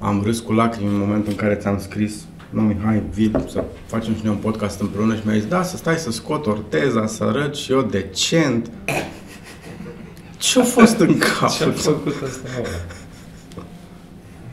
[0.00, 4.14] am râs cu lacrimi în momentul în care ți-am scris nu, hai, vii să facem
[4.14, 7.24] și noi un podcast împreună și mi-a zis, da, să stai să scot orteza, să
[7.24, 8.70] arăt și eu decent.
[10.38, 11.50] Ce-a fost în cap?
[11.50, 12.48] Ce-a făcut asta?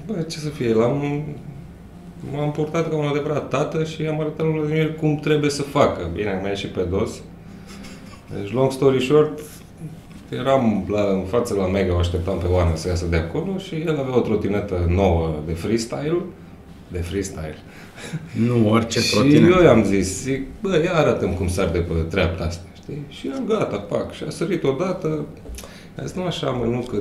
[0.05, 1.23] Bă, ce să fie, l-am...
[2.32, 6.09] M-am purtat ca un adevărat tată și am arătat lui Vladimir cum trebuie să facă.
[6.14, 7.11] Bine, am mai ieșit pe dos.
[8.34, 9.39] Deci, long story short,
[10.30, 13.76] eram la, în față la Mega, o așteptam pe Oana să iasă de acolo și
[13.76, 16.22] el avea o trotinetă nouă de freestyle,
[16.88, 17.58] de freestyle.
[18.48, 19.58] Nu orice și trotinetă.
[19.58, 23.02] eu i-am zis, zic, bă, ia arată cum sar de pe treapta asta, știi?
[23.09, 25.26] Și el, gata, pac, și a sărit odată,
[25.95, 26.98] a zis, nu așa, mă, nu, că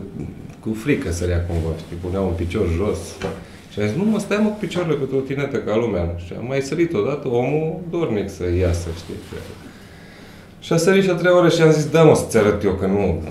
[0.61, 2.99] cu frică sărea cumva, știi, punea un picior jos.
[3.73, 6.15] Și a zis, nu mă, stai mă cu picioarele pe trotinetă ca lumea.
[6.27, 9.15] Și am mai sărit odată, omul dornic să iasă, știi?
[10.67, 12.73] Și a sărit și a treia oră și am zis, da mă, să-ți arăt eu
[12.73, 13.23] că nu...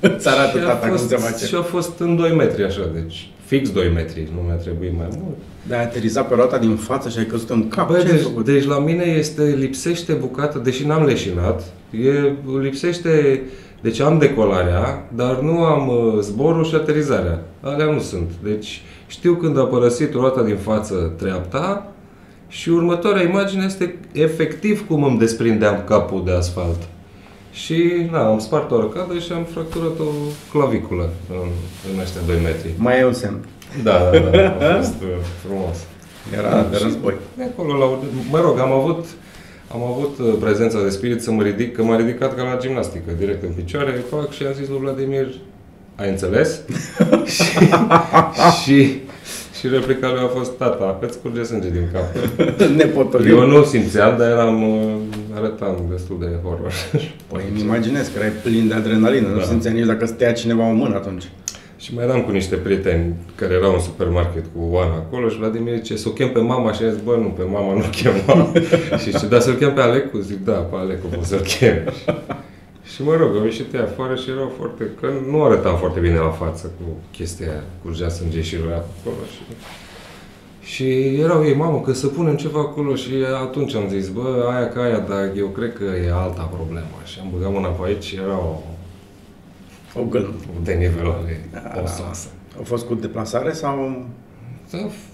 [0.00, 1.46] Îți arată și a tata cum fost, se face.
[1.46, 5.08] Și a fost în 2 metri așa, deci fix 2 metri, nu mi-a trebuit mai
[5.10, 5.36] mult.
[5.68, 7.88] Dar ai aterizat pe roata din față și ai căzut în cap.
[7.88, 8.44] Bă, Ce ai deci, făcut?
[8.44, 13.42] deci la mine este, lipsește bucată, deși n-am leșinat, e, lipsește,
[13.80, 17.42] deci am decolarea, dar nu am uh, zborul și aterizarea.
[17.60, 18.30] Alea nu sunt.
[18.42, 21.92] Deci știu când a părăsit roata din față treapta
[22.50, 26.78] și următoarea imagine este efectiv cum îmi desprindeam capul de asfalt.
[27.52, 30.10] Și, na, am spart o arcadă și am fracturat o
[30.52, 31.48] claviculă în,
[31.92, 32.70] în ăștia 2 metri.
[32.76, 33.44] Mai e un semn.
[33.82, 35.08] Da, da, da, a fost uh,
[35.44, 35.76] frumos.
[36.36, 37.14] Era de Și război.
[37.36, 37.98] De acolo la
[38.30, 39.06] Mă rog, am avut,
[39.72, 43.10] am avut uh, prezența de spirit să mă ridic, că m-a ridicat ca la gimnastică,
[43.18, 45.26] direct în picioare, fac și am zis lui Vladimir,
[45.96, 46.60] ai înțeles?
[47.34, 47.42] și,
[48.62, 49.00] și,
[49.60, 52.04] și replica lui a fost, tata, îți curge sânge din cap.
[52.76, 53.28] Nepotolit.
[53.30, 54.94] Eu nu simțeam, dar eram, uh,
[55.34, 56.72] arătam destul de horror.
[57.30, 59.42] Păi îmi imaginez că erai plin de adrenalină, nu Da.
[59.44, 61.24] simțea nici dacă stăia cineva în mână atunci.
[61.76, 65.74] Și mai eram cu niște prieteni care erau în supermarket cu Oana acolo și Vladimir
[65.74, 68.52] zice, să o chem pe mama și a zis, bă, nu, pe mama nu chema.
[69.02, 70.18] și zice, da, să-l chem pe Alecu?
[70.18, 71.74] Zic, da, pe Alecu pot să-l chem.
[73.00, 76.16] și mă rog, au ieșit ea afară și erau foarte, că nu arătam foarte bine
[76.18, 79.42] la față cu chestia aia, curgea sânge și roia acolo și...
[80.72, 80.84] Și
[81.20, 83.10] erau ei, mamă, că să punem ceva acolo și
[83.42, 86.86] atunci am zis, bă, aia ca aia, dar eu cred că e alta problemă.
[87.04, 88.60] Și am băgat mâna pe aici și era o,
[90.00, 90.34] O gâlnă.
[90.62, 91.80] de nivelare Da.
[91.82, 92.28] osoasă.
[92.60, 94.04] A fost cu deplasare sau...
[94.70, 95.09] Da, f-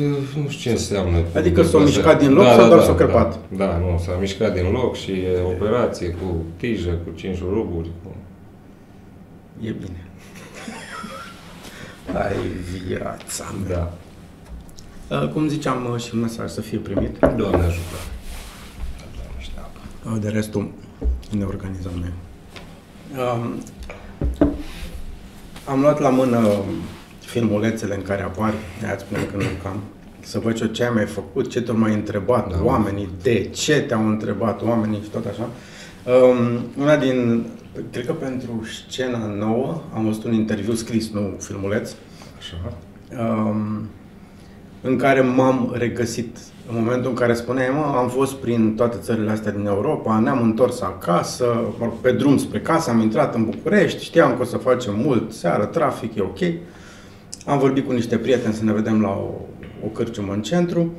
[0.00, 1.18] nu știu ce înseamnă.
[1.18, 1.84] cu Adică s-a deplasare.
[1.84, 3.38] mișcat din loc sau doar s-a crăpat?
[3.56, 7.90] Da, da, nu, s-a mișcat din loc și e operație cu tijă, cu cinci ruburi.
[8.02, 8.14] Cu...
[9.60, 10.06] E bine.
[12.14, 12.36] Ai
[12.86, 13.92] viața mea.
[15.08, 15.20] Da.
[15.22, 17.18] Uh, Cum ziceam uh, și un mesaj să fie primit.
[17.18, 17.96] Doamne ajută.
[18.98, 19.78] Da, niște apă.
[20.14, 20.70] Uh, De restul
[21.30, 22.12] ne organizăm noi.
[23.16, 23.54] Um,
[25.68, 26.48] am luat la mână
[27.34, 29.80] filmulețele în care apar, aia spune că nu cam,
[30.20, 33.48] să văd eu ce ai mai făcut, ce te-au mai întrebat Da, da, oamenii, de
[33.52, 35.48] ce te-au întrebat oamenii și tot așa.
[36.04, 37.46] Um, una din,
[37.90, 41.90] cred că pentru scena nouă, am văzut un interviu scris, nu filmuleț,
[42.38, 42.72] Așa.
[43.22, 43.88] um,
[44.82, 46.36] în care m-am regăsit.
[46.70, 50.42] În momentul în care spuneai, mă, am fost prin toate țările astea din Europa, ne-am
[50.42, 51.44] întors acasă,
[51.78, 54.94] mă rog, pe drum spre casă, am intrat în București, știam că o să facem
[54.96, 56.38] mult seară, trafic, e ok.
[57.46, 59.30] Am vorbit cu niște prieteni să ne vedem la o,
[59.84, 60.92] o cârciumă în centru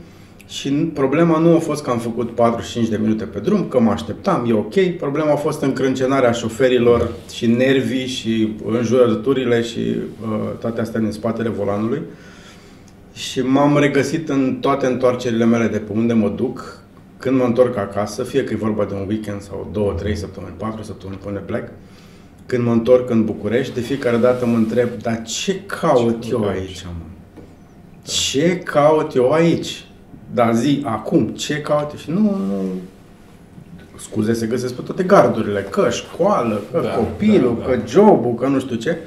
[0.47, 3.79] și n- problema nu a fost că am făcut 45 de minute pe drum, că
[3.79, 4.89] mă așteptam, e ok.
[4.97, 11.49] Problema a fost încrâncenarea șoferilor și nervii și înjurăturile și uh, toate astea din spatele
[11.49, 12.01] volanului.
[13.13, 16.79] Și m-am regăsit în toate întoarcerile mele de pe unde mă duc,
[17.17, 20.53] când mă întorc acasă, fie că e vorba de un weekend sau două, trei săptămâni,
[20.57, 21.67] patru săptămâni până plec,
[22.45, 26.39] când mă întorc în București, de fiecare dată mă întreb, dar ce caut Ce eu
[26.39, 26.57] cauți?
[26.57, 26.91] aici, mă?
[28.03, 29.85] Ce caut eu aici?
[30.33, 31.97] Dar zi, acum, ce caut eu?
[31.97, 32.61] Și nu, nu...
[33.97, 37.71] Scuze, se găsesc pe toate gardurile, că școală, că Da, copilul, da, da.
[37.71, 38.97] că jobul, că nu știu ce.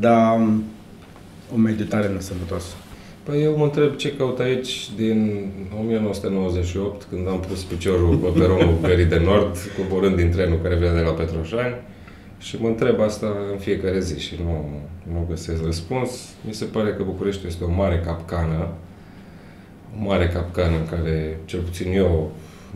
[0.00, 0.40] Dar
[1.54, 2.74] o meditare nesănătoasă.
[3.22, 5.46] Păi eu mă întreb ce caut aici din
[5.80, 10.94] 1998, când am pus piciorul pe peronul Gării de Nord, coborând din trenul care venea
[10.94, 11.74] de la Petroșani.
[12.38, 14.80] Și mă întreb asta în fiecare zi și nu,
[15.12, 16.10] nu găsesc răspuns.
[16.46, 18.68] Mi se pare că București este o mare capcană,
[19.98, 22.32] o mare capcană în care, cel puțin eu,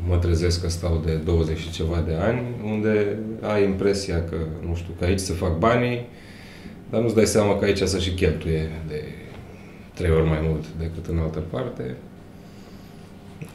[0.09, 4.37] mă trezesc că stau de 20 și ceva de ani, unde ai impresia că,
[4.67, 6.07] nu știu, că aici se fac banii,
[6.91, 9.03] dar nu-ți dai seama că aici să și cheltuie de
[9.95, 11.95] trei ori mai mult decât în altă parte.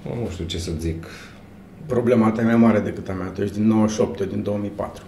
[0.04, 1.06] Nu știu ce să zic.
[1.88, 3.28] Problema ta e mai mare decât a mea.
[3.28, 5.04] Tu ești din 98, eu din 2004.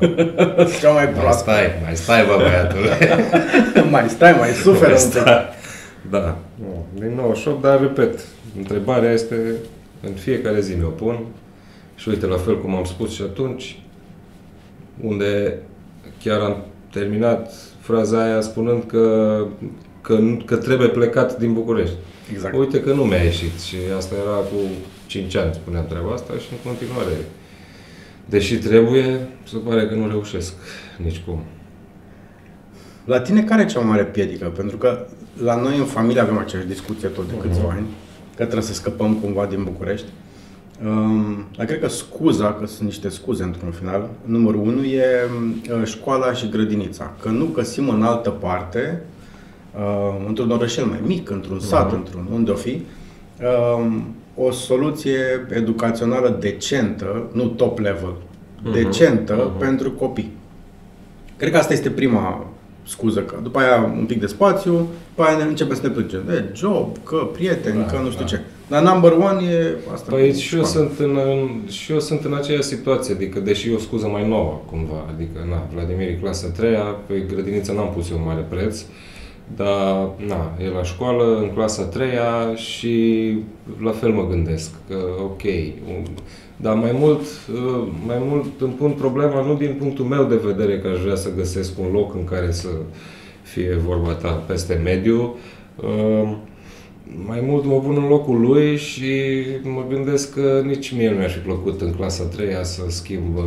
[0.80, 1.42] Cea mai Mai proastă.
[1.42, 2.90] stai, mai stai, bă, băiatule.
[3.90, 5.20] mai stai, mai suferă Mai un pic.
[5.20, 5.44] stai.
[6.10, 8.20] Da, nu, din 98, dar repet,
[8.58, 9.34] întrebarea este,
[10.06, 11.18] în fiecare zi mi-o pun
[11.94, 13.82] și uite, la fel cum am spus și atunci,
[15.00, 15.58] unde
[16.22, 16.56] chiar am
[16.92, 19.36] terminat fraza aia spunând că,
[20.00, 21.94] că, că trebuie plecat din București.
[22.32, 22.56] Exact.
[22.56, 24.56] Uite că nu mi-a ieșit și asta era cu
[25.10, 27.16] 5 ani, spuneam treaba asta și în continuare.
[28.28, 30.52] Deși trebuie, se pare că nu reușesc
[31.04, 31.42] nicicum.
[33.04, 34.46] La tine care e cea mai mare piedică?
[34.56, 35.06] Pentru că
[35.42, 37.86] la noi în familie avem aceeași discuție tot de câțiva ani,
[38.36, 40.06] că trebuie să scăpăm cumva din București.
[40.84, 45.84] Um, dar cred că scuza, că sunt niște scuze într-un final, numărul unu e uh,
[45.84, 47.12] școala și grădinița.
[47.22, 49.02] Că nu găsim în altă parte,
[49.74, 52.82] uh, într-un orășel mai mic, într-un sat, într-un unde o fi,
[53.76, 54.04] um,
[54.42, 58.14] o soluție educațională decentă, nu top level,
[58.72, 60.30] decentă pentru copii.
[61.36, 62.46] Cred că asta este prima
[62.86, 64.72] scuză, că după aia un pic de spațiu,
[65.08, 68.24] după aia ne începem să ne plângem de job, că prieteni, Da, că nu știu
[68.24, 68.28] da.
[68.28, 68.40] ce.
[68.68, 70.10] Dar number one e asta.
[70.10, 70.86] Păi cu și eu, școala.
[70.86, 74.28] sunt în, în, și eu sunt în aceeași situație, adică deși e o scuză mai
[74.28, 76.76] nouă cumva, adică na, Vladimir e clasa 3
[77.06, 78.80] pe grădiniță n-am pus eu mare preț,
[79.56, 82.08] dar na, e la școală în clasa 3
[82.54, 83.34] și
[83.82, 85.42] la fel mă gândesc că ok,
[85.88, 86.04] un,
[86.56, 90.78] dar mai mult, uh, mai mult îmi pun problema nu din punctul meu de vedere
[90.78, 92.68] că aș vrea să găsesc un loc în care să
[93.42, 95.36] fie vorba ta peste mediu,
[95.76, 96.36] uh,
[97.26, 99.12] mai mult mă pun în locul lui și
[99.62, 103.44] mă gândesc că nici mie nu mi-ar fi plăcut în clasa 3 să schimb uh,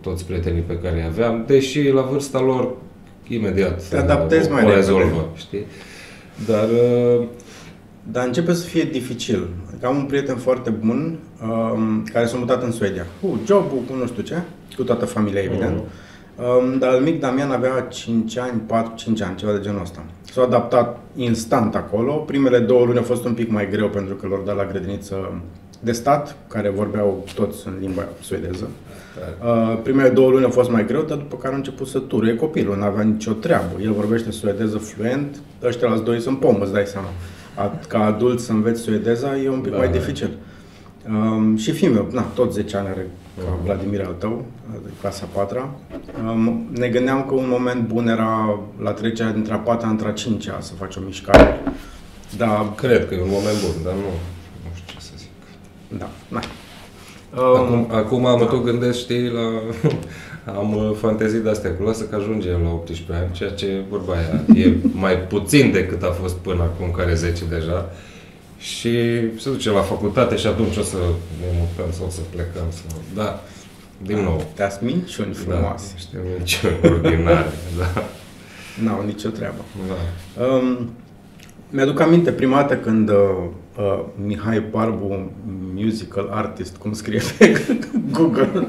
[0.00, 2.74] toți prietenii pe care îi aveam, deși la vârsta lor
[3.28, 4.86] imediat Te adaptezi uh, mai o repede.
[4.86, 5.64] rezolvă, știi?
[6.46, 7.24] Dar uh,
[8.12, 9.48] Dar începe să fie dificil.
[9.68, 13.06] Adică am un prieten foarte bun um, care s-a mutat în Suedia.
[13.20, 14.42] Cu jobul, cu nu știu ce,
[14.76, 15.78] cu toată familia, evident.
[15.78, 20.04] Um, dar al mic Damian avea 5 ani, 4-5 ani, ceva de genul ăsta.
[20.32, 22.12] S-a adaptat instant acolo.
[22.12, 25.40] Primele două luni a fost un pic mai greu pentru că lor dat la grădiniță
[25.86, 28.68] de stat, care vorbeau toți în limba suedeză.
[29.42, 32.34] Uh, primele două luni au fost mai greu, dar după care a început să turuie
[32.34, 33.80] copilul, nu avea nicio treabă.
[33.82, 37.08] El vorbește suedeză fluent, ăștia la doi sunt pomă, îți dai seama.
[37.54, 39.92] A, ca adult să înveți suedeza e un pic Da, mai da.
[39.92, 40.30] dificil.
[41.08, 43.06] Um, și fiul meu, na, tot 10 ani are
[43.44, 44.44] ca Vladimir al tău,
[44.82, 45.78] de clasa 4
[46.24, 50.12] um, Ne gândeam că un moment bun era la trecerea dintre a 4 între a
[50.12, 51.60] 5 să faci o mișcare.
[52.36, 54.10] Da, cred că e un moment bun, dar nu,
[54.64, 55.30] nu știu ce să zic.
[55.88, 56.40] Da, na.
[57.34, 59.40] Acum, acum mă tot gândesc, știi, la...
[60.58, 64.62] Am uh, fantezii de-astea cu lasă că ajungem la 18 ani, ceea ce, vorba aia,
[64.64, 64.74] e
[65.04, 67.90] mai puțin decât a fost până acum, care 10 deja.
[68.58, 68.90] Și
[69.38, 70.96] se duce la facultate și atunci o să
[71.40, 72.64] ne mutăm sau o să plecăm.
[72.70, 72.98] Sau...
[73.14, 73.42] Da,
[74.02, 74.44] din nou.
[74.54, 75.90] Te-ați minciuni Da, frumoase.
[75.94, 77.52] niște minciuni ordinare.
[77.78, 78.04] Da,
[78.84, 79.64] N-au nicio treabă.
[79.88, 80.44] da.
[80.44, 80.90] Um,
[81.70, 83.16] mi-aduc aminte prima dată când uh,
[83.78, 85.30] uh, Mihai Barbu,
[85.74, 87.62] musical artist, cum scrie pe
[88.12, 88.66] Google,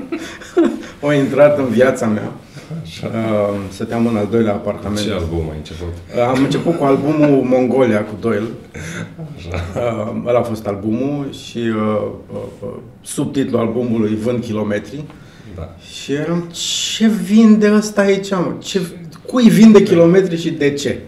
[1.07, 2.31] a intrat în viața mea.
[3.03, 3.09] Uh,
[3.69, 5.01] stăteam în al doilea apartament.
[5.01, 5.87] Ce album ai început?
[6.15, 8.47] Uh, am început cu albumul Mongolia cu Doyle.
[9.35, 9.63] Așa.
[9.75, 12.01] Uh, ăla a fost albumul și uh,
[12.33, 12.69] uh, uh,
[13.01, 15.03] subtitlul albumului Vând kilometri.
[15.55, 15.75] Da.
[15.91, 18.53] Și eram, ce vinde ăsta aici, mă?
[18.59, 18.81] Ce,
[19.25, 20.99] cui vinde kilometri și de ce?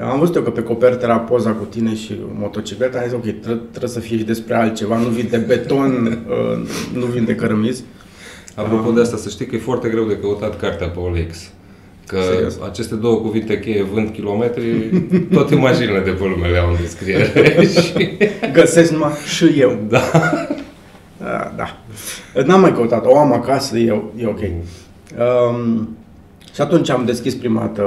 [0.00, 3.22] Am văzut eu că pe copertă era poza cu tine și motocicleta, am zis, ok,
[3.22, 5.90] trebuie, trebuie să fie și despre altceva, nu vinde beton,
[6.28, 7.84] uh, nu vinde cărămizi.
[8.54, 11.50] Apropo de asta, să știi că e foarte greu de căutat cartea pe OLX.
[12.06, 12.58] Că Serios?
[12.68, 14.90] aceste două cuvinte cheie, vând kilometri,
[15.32, 17.66] toate mașinile de pe lume le au în descriere.
[17.82, 18.18] și...
[18.52, 19.78] Găsesc numai și eu.
[19.88, 20.00] Da.
[21.18, 21.78] Da, da.
[22.44, 24.40] N-am mai căutat, o am acasă, e, e ok.
[24.40, 25.96] Um,
[26.54, 27.82] și atunci am deschis prima dată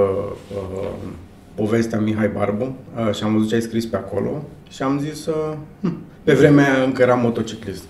[0.53, 0.89] uh,
[1.59, 2.75] povestea Mihai Barbu
[3.07, 6.33] uh, și am văzut ce ai scris pe acolo și am zis, uh, hm, pe
[6.33, 7.83] vremea aia încă eram motociclist.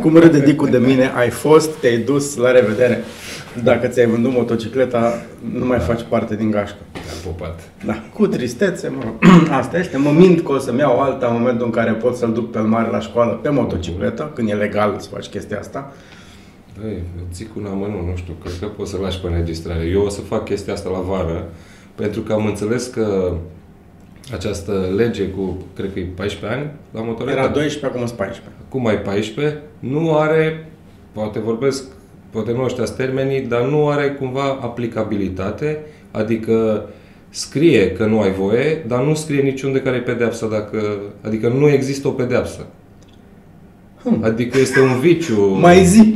[0.00, 3.04] Cum râde Dicu de mine, ai fost, te-ai dus, la revedere.
[3.62, 6.76] Dacă ți-ai vândut motocicleta, nu mai faci parte din gașcă.
[6.94, 7.60] Am pupat.
[7.84, 9.14] Da, cu tristețe, mă rog.
[9.60, 9.96] Asta este.
[9.96, 12.58] Mă mint că o să-mi iau alta în momentul în care pot să-l duc pe
[12.58, 15.92] mare la școală pe motocicletă, când e legal să faci chestia asta.
[16.80, 19.84] Băi, eu zic un amănunt, nu știu, cred că poți să lași pe înregistrare.
[19.84, 21.48] Eu o să fac chestia asta la vară,
[21.94, 23.32] pentru că am înțeles că
[24.32, 27.38] această lege cu, cred că e 14 ani la motoretă.
[27.38, 28.52] Era 12, acum sunt 14.
[28.66, 30.68] Acum ai 14, nu are,
[31.12, 31.84] poate vorbesc,
[32.30, 35.78] poate nu ăștia termenii, dar nu are cumva aplicabilitate,
[36.10, 36.88] adică
[37.28, 41.68] scrie că nu ai voie, dar nu scrie niciunde care e pedeapsa dacă, adică nu
[41.68, 42.66] există o pedeapsă.
[44.02, 44.18] Hmm.
[44.22, 45.44] Adică este un viciu.
[45.60, 46.12] Mai zi!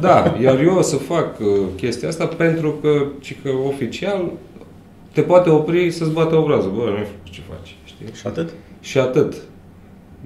[0.00, 4.30] Da, iar eu o să fac uh, chestia asta pentru că, ci că oficial
[5.12, 6.70] te poate opri să-ți bată obrazul.
[6.70, 8.06] Bă, nu știu ce faci, știi?
[8.14, 8.48] Și atât?
[8.80, 9.34] Și atât.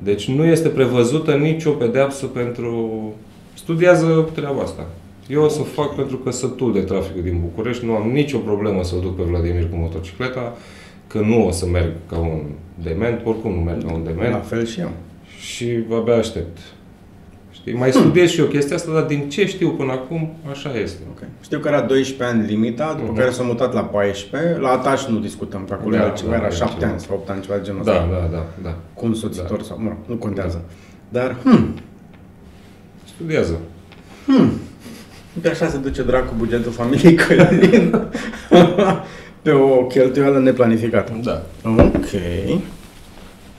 [0.02, 3.12] Deci nu este prevăzută nicio pedeapsă pentru...
[3.54, 4.86] Studiază treaba asta.
[5.28, 8.82] Eu o să fac pentru că sătul de traficul din București, nu am nicio problemă
[8.82, 10.56] să-l duc pe Vladimir cu motocicleta,
[11.06, 12.40] că nu o să merg ca un
[12.82, 14.32] dement, oricum nu merg ca un dement.
[14.32, 14.90] La fel și eu.
[15.40, 16.58] Și abia aștept.
[17.64, 17.76] Știi?
[17.76, 21.02] Mai studiez și eu chestia asta, dar din ce știu până acum, așa este.
[21.14, 21.28] Okay.
[21.40, 23.18] Știu că era 12 ani limita, după uh-huh.
[23.18, 24.60] care s-a mutat la 14.
[24.60, 26.90] La ataș nu discutăm, că acolo da, era ceva, da, era 7 ceva.
[26.90, 28.06] ani sau 8 ani, ceva de genul da, ăsta.
[28.10, 28.76] Da, da, da.
[28.94, 29.62] Cu un soțitor da.
[29.62, 30.64] sau, mă, nu contează.
[31.08, 31.74] Dar, hmm.
[33.14, 33.58] Studiază.
[34.26, 34.50] Hmm.
[35.32, 38.00] De așa se duce dracu bugetul familiei Călin
[39.42, 41.12] pe o cheltuială neplanificată.
[41.22, 41.42] Da.
[41.66, 42.10] Ok.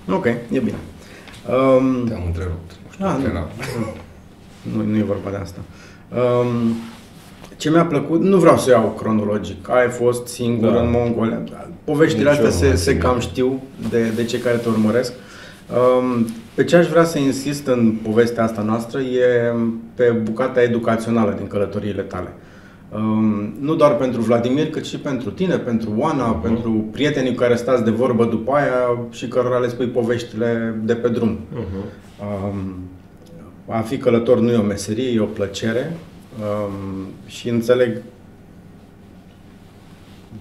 [0.10, 0.78] Ok, e bine.
[1.50, 2.75] Um, Te-am întrerupt.
[3.00, 3.48] Nu știu, ah,
[4.64, 5.60] nu, nu, nu e vorba de asta.
[6.16, 6.76] Um,
[7.58, 10.80] ce mi-a plăcut, nu vreau să iau cronologic, ai fost singur da.
[10.80, 11.44] în Mongolia.
[11.84, 15.14] Poveștile Nici astea se, se cam știu de, de cei care te urmăresc.
[16.00, 19.54] Um, pe ce aș vrea să insist în povestea asta noastră e
[19.96, 22.34] pe bucata educațională din călătoriile tale.
[22.90, 26.44] Um, nu doar pentru Vladimir, cât și pentru tine, pentru Oana, uh-huh.
[26.44, 30.96] pentru prietenii cu care stați de vorbă după aia și cărora le spui poveștile de
[30.96, 31.40] pe drum.
[31.54, 32.05] Uh-huh.
[32.26, 32.76] Um,
[33.68, 35.94] a fi călător nu e o meserie, e o plăcere
[36.40, 38.02] um, și înțeleg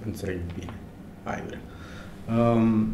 [0.06, 0.74] înțeleg bine,
[1.22, 1.60] aiurea.
[2.52, 2.88] Um,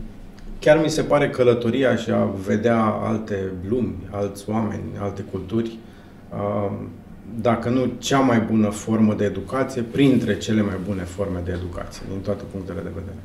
[0.58, 5.78] chiar mi se pare călătoria și a vedea alte lumi, alți oameni, alte culturi,
[6.32, 6.88] um,
[7.40, 12.02] dacă nu cea mai bună formă de educație, printre cele mai bune forme de educație,
[12.08, 13.18] din toate punctele de vedere.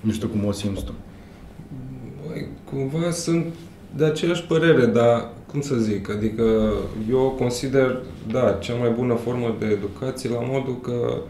[0.00, 0.92] Nu știu cum o simți tu.
[2.26, 3.54] Băi, cumva sunt
[3.96, 6.72] de aceeași părere, dar cum să zic, adică
[7.10, 11.20] eu consider, da, cea mai bună formă de educație la modul că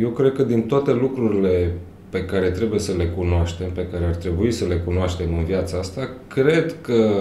[0.00, 1.72] eu cred că din toate lucrurile
[2.10, 5.78] pe care trebuie să le cunoaștem, pe care ar trebui să le cunoaștem în viața
[5.78, 7.14] asta, cred că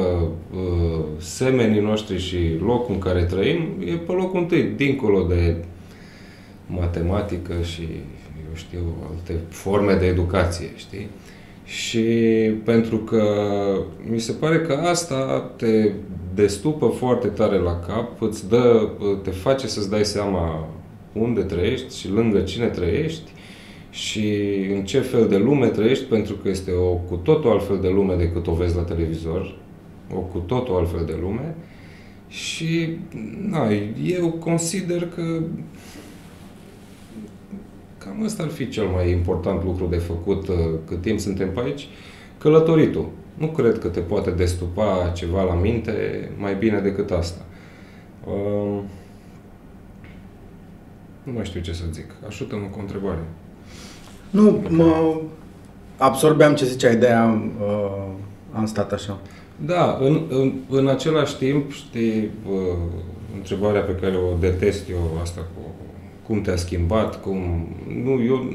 [0.53, 5.55] uh, semenii noștri și locul în care trăim e pe locul întâi, dincolo de
[6.67, 7.81] matematică și,
[8.47, 11.07] eu știu, alte forme de educație, știi?
[11.63, 12.01] Și
[12.63, 13.24] pentru că
[14.10, 15.91] mi se pare că asta te
[16.36, 18.89] destupă foarte tare la cap, îți dă,
[19.24, 20.67] te face să-ți dai seama
[21.13, 23.32] unde trăiești și lângă cine trăiești
[23.89, 27.89] și în ce fel de lume trăiești, pentru că este o cu totul altfel de
[27.89, 29.55] lume decât o vezi la televizor,
[30.15, 31.55] o cu totul altfel de lume.
[32.27, 32.89] Și
[33.50, 33.67] na,
[34.03, 35.41] eu consider că
[38.05, 40.55] cam ăsta ar fi cel mai important lucru de făcut uh,
[40.88, 41.88] cât timp suntem pe aici,
[42.38, 43.10] călătoritul.
[43.33, 47.41] Nu cred că te poate destupa ceva la minte mai bine decât asta.
[48.25, 48.79] Uh,
[51.24, 52.12] nu mai știu ce să zic.
[52.27, 53.24] Ajută-mă cu o întrebare.
[54.29, 55.22] Nu, mă
[55.98, 58.07] absorbeam ce ziceai, de aia uh,
[58.53, 59.19] am stat așa.
[59.65, 62.77] Da, în, în, în același timp, știi, uh,
[63.36, 65.62] întrebarea pe care o detest eu, asta cu
[66.27, 67.67] cum te-a schimbat, cum...
[68.03, 68.53] Nu, eu,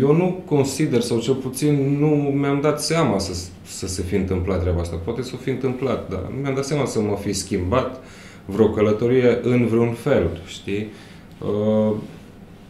[0.00, 3.32] eu nu consider, sau cel puțin nu mi-am dat seama să,
[3.64, 4.96] să se fi întâmplat treaba asta.
[5.04, 8.02] Poate să fi întâmplat, dar nu mi-am dat seama să mă fi schimbat
[8.44, 10.86] vreo călătorie în vreun fel, știi?
[11.38, 11.96] Uh,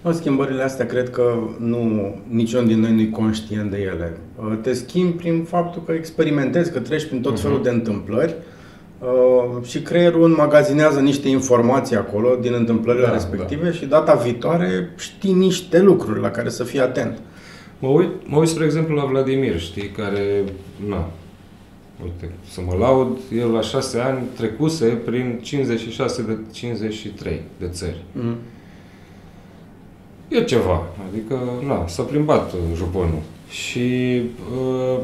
[0.03, 4.17] o, schimbările astea cred că nu, niciun din noi nu e conștient de ele.
[4.37, 7.43] Uh, te schimbi prin faptul că experimentezi, că treci prin tot uh-huh.
[7.43, 8.35] felul de întâmplări
[8.99, 9.09] Uh,
[9.63, 13.73] și creierul înmagazinează niște informații acolo din întâmplările da, respective da.
[13.73, 17.19] și data viitoare știi niște lucruri la care să fii atent.
[17.79, 20.45] Mă uit, mă uit spre exemplu la Vladimir, știi, care,
[20.89, 21.11] na,
[22.03, 28.05] uite, să mă laud, el la șase ani trecuse prin 56 de 53 de țări.
[28.13, 28.37] Mm.
[30.29, 33.23] E ceva, adică, na, s-a plimbat juponul.
[33.49, 34.21] Și
[34.57, 34.99] uh,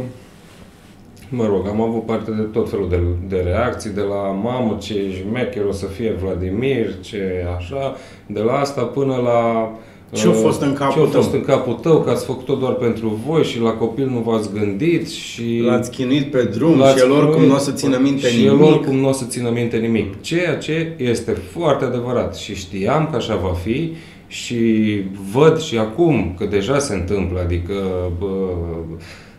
[1.34, 4.94] mă rog, am avut parte de tot felul de, de reacții, de la mamă ce
[4.94, 9.70] jmecher o să fie Vladimir, ce așa, de la asta până la
[10.12, 11.38] ce a uh, fost în capul ce a fost tău?
[11.38, 15.08] în capul tău, că ați făcut-o doar pentru voi și la copil nu v-ați gândit
[15.08, 15.62] și...
[15.64, 18.50] L-ați chinuit pe drum și el oricum nu o să țină minte și nimic.
[18.50, 20.20] Și el oricum nu o să țină minte nimic.
[20.20, 23.92] Ceea ce este foarte adevărat și știam că așa va fi
[24.26, 27.74] și văd și acum că deja se întâmplă, adică
[28.18, 28.26] bă,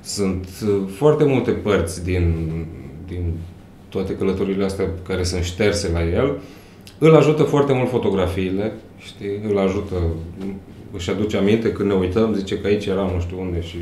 [0.06, 2.34] sunt uh, foarte multe părți din,
[3.08, 3.24] din
[3.90, 6.38] toate călătorile astea care sunt șterse la el.
[6.98, 9.40] Îl ajută foarte mult fotografiile, știi?
[9.50, 9.96] Îl ajută,
[10.92, 13.78] își aduce aminte când ne uităm, zice că aici era nu știu unde și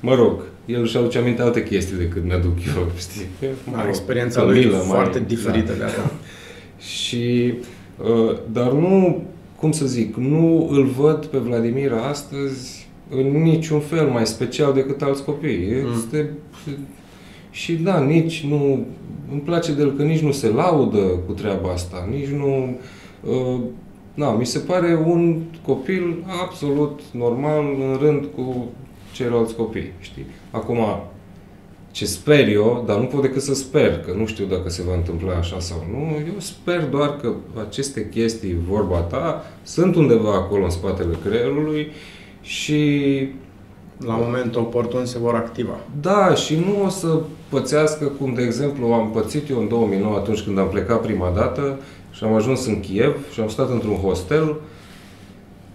[0.00, 3.26] mă rog, el își aduce aminte alte chestii decât mi-aduc eu, știi?
[3.64, 5.78] Mă Da, rog, experiența că lui e milă mai- foarte diferită da.
[5.78, 6.10] de asta.
[7.04, 7.54] Și,
[8.02, 9.22] uh, dar nu,
[9.56, 15.02] cum să zic, nu îl văd pe Vladimir astăzi în niciun fel mai special decât
[15.02, 15.84] alți copii.
[15.96, 16.30] Este,
[17.50, 18.86] și da, nici nu,
[19.32, 22.78] îmi place de el că nici nu se laudă cu treaba asta, nici nu,
[23.20, 23.60] uh,
[24.14, 28.66] na, mi se pare un copil absolut normal în rând cu
[29.12, 30.26] ceilalți copii, știi?
[30.50, 30.78] Acum,
[31.90, 34.94] ce sper eu, dar nu pot decât să sper, că nu știu dacă se va
[34.94, 37.32] întâmpla așa sau nu, eu sper doar că
[37.68, 41.86] aceste chestii, vorba ta, sunt undeva acolo în spatele creierului
[42.44, 42.82] și
[43.98, 45.78] La momentul oportun se vor activa.
[46.00, 50.40] da, și nu o să pățească cum, de exemplu, am pățit eu în 2009 atunci
[50.40, 51.78] când am plecat prima dată
[52.10, 54.56] și am ajuns în Kiev și am stat într-un hostel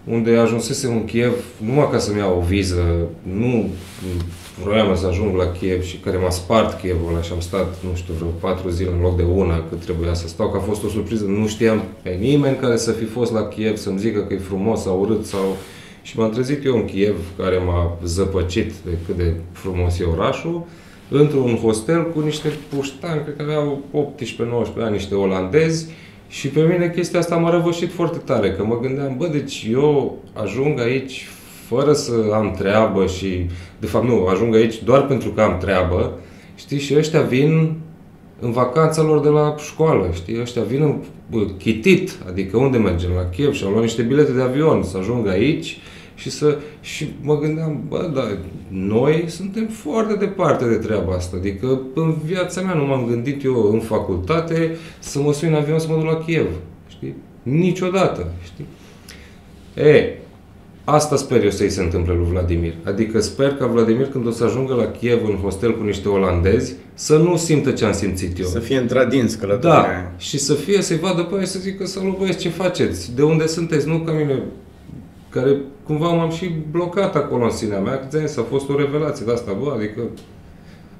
[0.04, 1.32] unde ajunsesem în Kiev
[1.64, 2.82] numai ca să-mi iau o viză,
[3.22, 3.68] nu
[4.62, 7.96] vroiam să ajung la Kiev și care m-a spart Kievul ăla și am stat, nu
[7.96, 10.84] știu, vreo patru zile în loc de una cât trebuia să stau, că a fost
[10.84, 14.34] o surpriză, nu știam pe nimeni care să fi fost la Kiev să-mi zică că
[14.34, 15.56] e frumos sau urât sau...
[16.02, 20.66] Și m-am trezit eu în Kiev, care m-a zăpăcit de cât de frumos e orașul,
[21.08, 23.82] într-un hostel cu niște puștani, cred că aveau
[24.78, 25.90] 18-19 ani, niște olandezi,
[26.28, 30.18] și pe mine chestia asta m-a răvășit foarte tare, că mă gândeam, bă, deci eu
[30.32, 31.28] ajung aici
[31.66, 33.46] fără să am treabă și,
[33.78, 36.18] de fapt nu, ajung aici doar pentru că am treabă,
[36.54, 37.76] știi, și ăștia vin
[38.40, 40.96] în vacanța lor de la școală, știi, ăștia vin în
[41.30, 44.96] bă, chitit, adică unde mergem, la Kiev și au luat niște bilete de avion să
[44.98, 45.78] ajung aici
[46.20, 51.80] și să, și mă gândeam, bă, dar noi suntem foarte departe de treaba asta, adică
[51.94, 55.86] în viața mea nu m-am gândit eu în facultate să mă sui în avion să
[55.90, 56.46] mă duc la Kiev,
[56.88, 58.66] știi, niciodată, știi.
[59.74, 60.14] E,
[60.84, 62.74] Asta sper eu să-i se întâmple lui Vladimir.
[62.84, 66.74] Adică sper ca Vladimir când o să ajungă la Kiev în hostel cu niște olandezi
[66.94, 68.46] să nu simtă ce am simțit eu.
[68.46, 70.12] Să fie într-adins călătoria Da, aia.
[70.18, 73.14] și să fie, să-i vadă pe aia și să zică, salut băieți, ce faceți?
[73.14, 73.88] De unde sunteți?
[73.88, 74.42] Nu ca mine,
[75.30, 79.24] care cumva m-am și blocat acolo în sinea mea, că ți a fost o revelație
[79.24, 80.00] de asta, bă, adică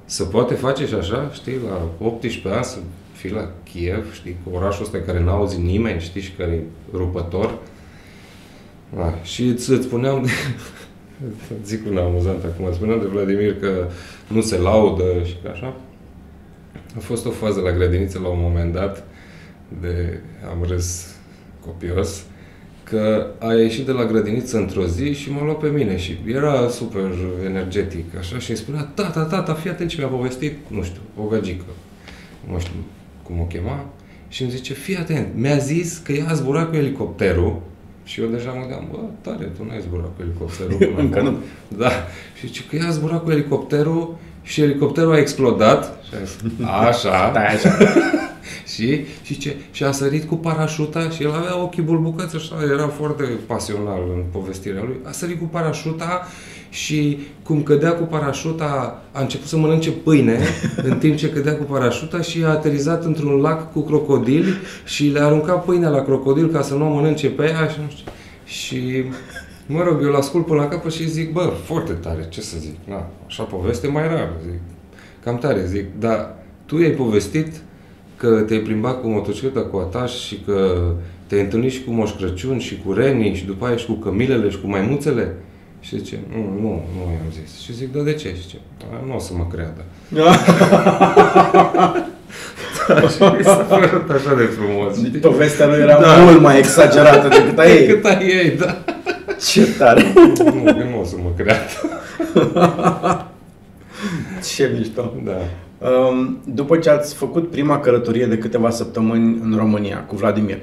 [0.05, 2.77] să poate face și așa, știi, la 18 ani să
[3.11, 7.57] fii la Kiev, știi, cu orașul ăsta care n-auzi nimeni, știi, și care e rupător.
[8.95, 9.19] Da.
[9.23, 10.29] Și îți, îți spuneam, de,
[11.69, 13.87] zic un amuzant acum, îți spuneam de Vladimir că
[14.27, 15.75] nu se laudă și că așa.
[16.97, 19.03] A fost o fază la grădiniță la un moment dat,
[19.81, 21.15] de am râs
[21.65, 22.23] copios,
[22.91, 26.67] că a ieșit de la grădiniță într-o zi și m-a luat pe mine și era
[26.69, 27.11] super
[27.45, 31.23] energetic, așa, și îmi spunea, tata, tata, fii atent ce mi-a povestit, nu știu, o
[31.23, 31.65] gagică,
[32.51, 32.73] nu știu
[33.23, 33.85] cum o chema,
[34.27, 37.61] și îmi zice, fii atent, mi-a zis că ea a zburat cu elicopterul
[38.03, 40.77] și eu deja mă gândeam, bă, tare, tu n-ai zburat cu elicopterul.
[40.95, 41.77] până Încă acum." nu.
[41.77, 41.89] Da.
[42.39, 46.03] Și zice că ea a zburat cu elicopterul și elicopterul a explodat.
[46.07, 47.29] Și am zis, Așa.
[47.29, 47.77] Stai așa.
[48.73, 52.87] și, și, ce, și a sărit cu parașuta și el avea ochii bulbucați așa, era
[52.87, 54.99] foarte pasional în povestirea lui.
[55.03, 56.27] A sărit cu parașuta
[56.69, 60.39] și cum cădea cu parașuta, a început să mănânce pâine
[60.89, 64.53] în timp ce cădea cu parașuta și a aterizat într-un lac cu crocodili
[64.85, 67.89] și le-a aruncat pâinea la crocodil ca să nu o mănânce pe ea și nu
[67.89, 68.11] știu.
[68.45, 69.03] Și
[69.73, 72.57] Mă rog, eu îl ascult până la capăt și zic, bă, foarte tare, ce să
[72.59, 74.59] zic, na, așa poveste mai rar, zic,
[75.23, 77.61] cam tare, zic, dar tu i-ai povestit
[78.21, 80.77] că te-ai plimbat cu motocicleta cu ataș și că
[81.27, 84.49] te-ai întâlnit și cu Moș Crăciun și cu renii și după aia și cu cămilele
[84.49, 85.35] și cu maimuțele?
[85.79, 87.59] Și zice, nu, nu, nu i-am zis.
[87.61, 88.27] Și zic, da, de ce?
[88.27, 88.57] Și zice,
[88.93, 89.81] "A, nu o să mă creadă.
[93.15, 94.97] și mi s-a părut așa de frumos.
[94.97, 95.19] știi?
[95.19, 96.15] Povestea lui era Da.
[96.17, 97.87] mult mai exagerată decât a ei.
[97.87, 98.77] Cât ai ei, da.
[99.49, 100.13] Ce tare!
[100.37, 101.61] nu, eu nu o să mă creadă.
[104.55, 105.13] Ce mișto!
[105.25, 105.31] Da.
[105.81, 110.57] Um, După ce ați făcut prima călătorie de câteva săptămâni în România cu Vladimir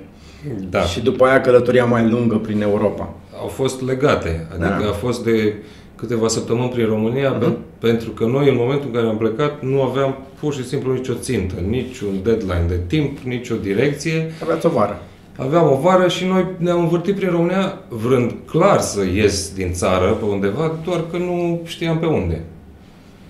[0.71, 0.81] Da.
[0.83, 4.89] și după aia călătoria mai lungă prin Europa, Au fost legate, adică Da.
[4.89, 5.55] a fost de
[5.97, 7.39] câteva săptămâni prin România, Mhm.
[7.41, 10.93] pe- pentru că noi în momentul în care am plecat nu aveam pur și simplu
[10.93, 14.33] nicio țintă, niciun deadline de timp, nicio direcție.
[14.43, 15.03] aveați o vară.
[15.37, 20.11] Aveam o vară și noi ne-am învârtit prin România vrând clar să ies din țară
[20.11, 22.43] pe undeva, doar că nu știam pe unde.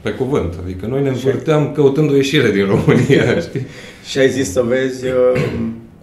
[0.01, 0.55] Pe cuvânt.
[0.65, 3.67] Adică noi ne învârteam căutând o ieșire din România, știi?
[4.09, 5.41] Și ai zis să vezi uh,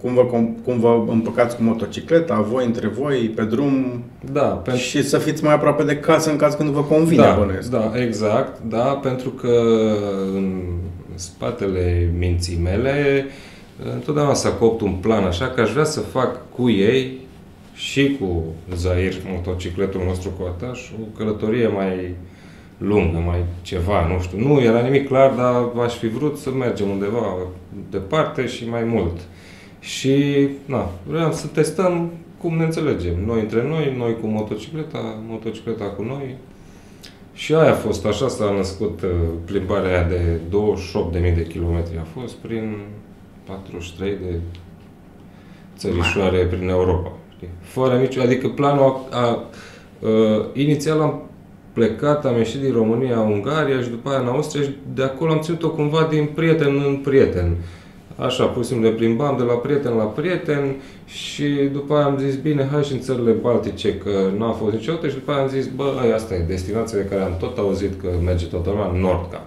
[0.00, 4.82] cum vă, com- cum vă împăcați cu motocicleta, voi între voi, pe drum Da, pentru
[4.82, 7.70] și să fiți mai aproape de casă în caz când vă convine, da, bănuiesc.
[7.70, 9.52] da, exact, da, pentru că
[10.34, 10.62] în
[11.14, 13.26] spatele minții mele
[13.94, 17.18] întotdeauna s-a copt un plan așa că aș vrea să fac cu ei
[17.74, 18.42] și cu
[18.76, 22.14] Zair, motocicletul nostru cu ataș, o călătorie mai
[22.78, 24.48] lungă, mai ceva, nu știu.
[24.48, 27.36] Nu era nimic clar, dar aș fi vrut să mergem undeva
[27.90, 29.20] departe și mai mult.
[29.80, 32.10] Și, na, vreau să testăm
[32.40, 33.24] cum ne înțelegem.
[33.26, 36.34] Noi între noi, noi cu motocicleta, motocicleta cu noi.
[37.34, 39.10] Și aia a fost, așa s-a născut uh,
[39.44, 41.98] plimbarea aia de 28.000 de kilometri.
[41.98, 42.76] A fost prin
[43.44, 44.38] 43 de
[45.76, 47.12] țărișoare prin Europa.
[47.36, 47.48] Știi?
[47.60, 49.40] Fără nicio, adică planul a, a, a,
[50.54, 51.22] inițial am
[51.76, 55.40] plecat, am ieșit din România, Ungaria și după aia în Austria și de acolo am
[55.40, 57.56] ținut-o cumva din prieten în prieten.
[58.16, 60.74] Așa, pur și simplu le plimbam de la prieten la prieten
[61.06, 64.74] și după aia am zis, bine, hai și în țările Baltice, că nu a fost
[64.74, 68.00] niciodată și după aia am zis, bă, asta e destinația de care am tot auzit
[68.00, 69.46] că merge toată lumea, Nordcap.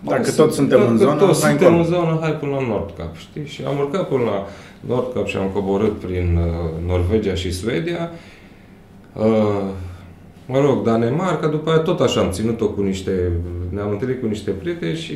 [0.00, 1.96] Dacă tot suntem dacă în zonă, tot hai suntem încolo.
[1.96, 3.46] în zonă, hai până la Nordcap, știi?
[3.46, 4.46] Și am urcat până la
[4.80, 8.10] Nordcap și am coborât prin uh, Norvegia și Suedia.
[9.12, 9.62] Uh,
[10.46, 13.30] mă rog, Danemarca, după aia tot așa am ținut-o cu niște,
[13.68, 15.14] ne-am întâlnit cu niște prieteni și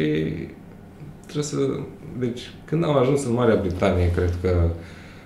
[1.23, 1.57] trebuie să,
[2.19, 4.69] deci când am ajuns în Marea Britanie, cred că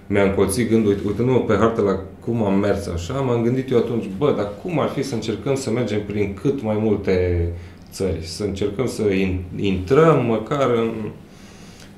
[0.07, 4.05] mi-a încolțit gândul, uitându-mă pe hartă la cum am mers așa, m-am gândit eu atunci,
[4.19, 7.47] bă, dar cum ar fi să încercăm să mergem prin cât mai multe
[7.91, 10.91] țări, să încercăm să in- intrăm măcar în,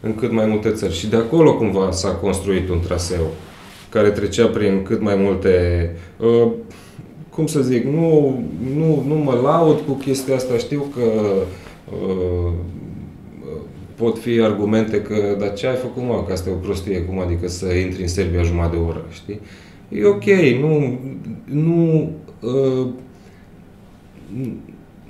[0.01, 0.95] în cât mai multe țări.
[0.95, 3.27] Și de acolo cumva s-a construit un traseu
[3.89, 6.49] care trecea prin cât mai multe uh,
[7.35, 8.43] cum să zic, nu,
[8.77, 11.03] nu, nu mă laud cu chestia asta, știu că
[11.93, 12.53] uh,
[13.95, 17.19] pot fi argumente că, dar ce ai făcut, mă, că asta e o prostie, cum
[17.19, 19.41] adică să intri în Serbia jumătate de oră, știi?
[19.89, 20.25] E ok,
[20.61, 20.99] nu,
[21.45, 22.87] nu, uh,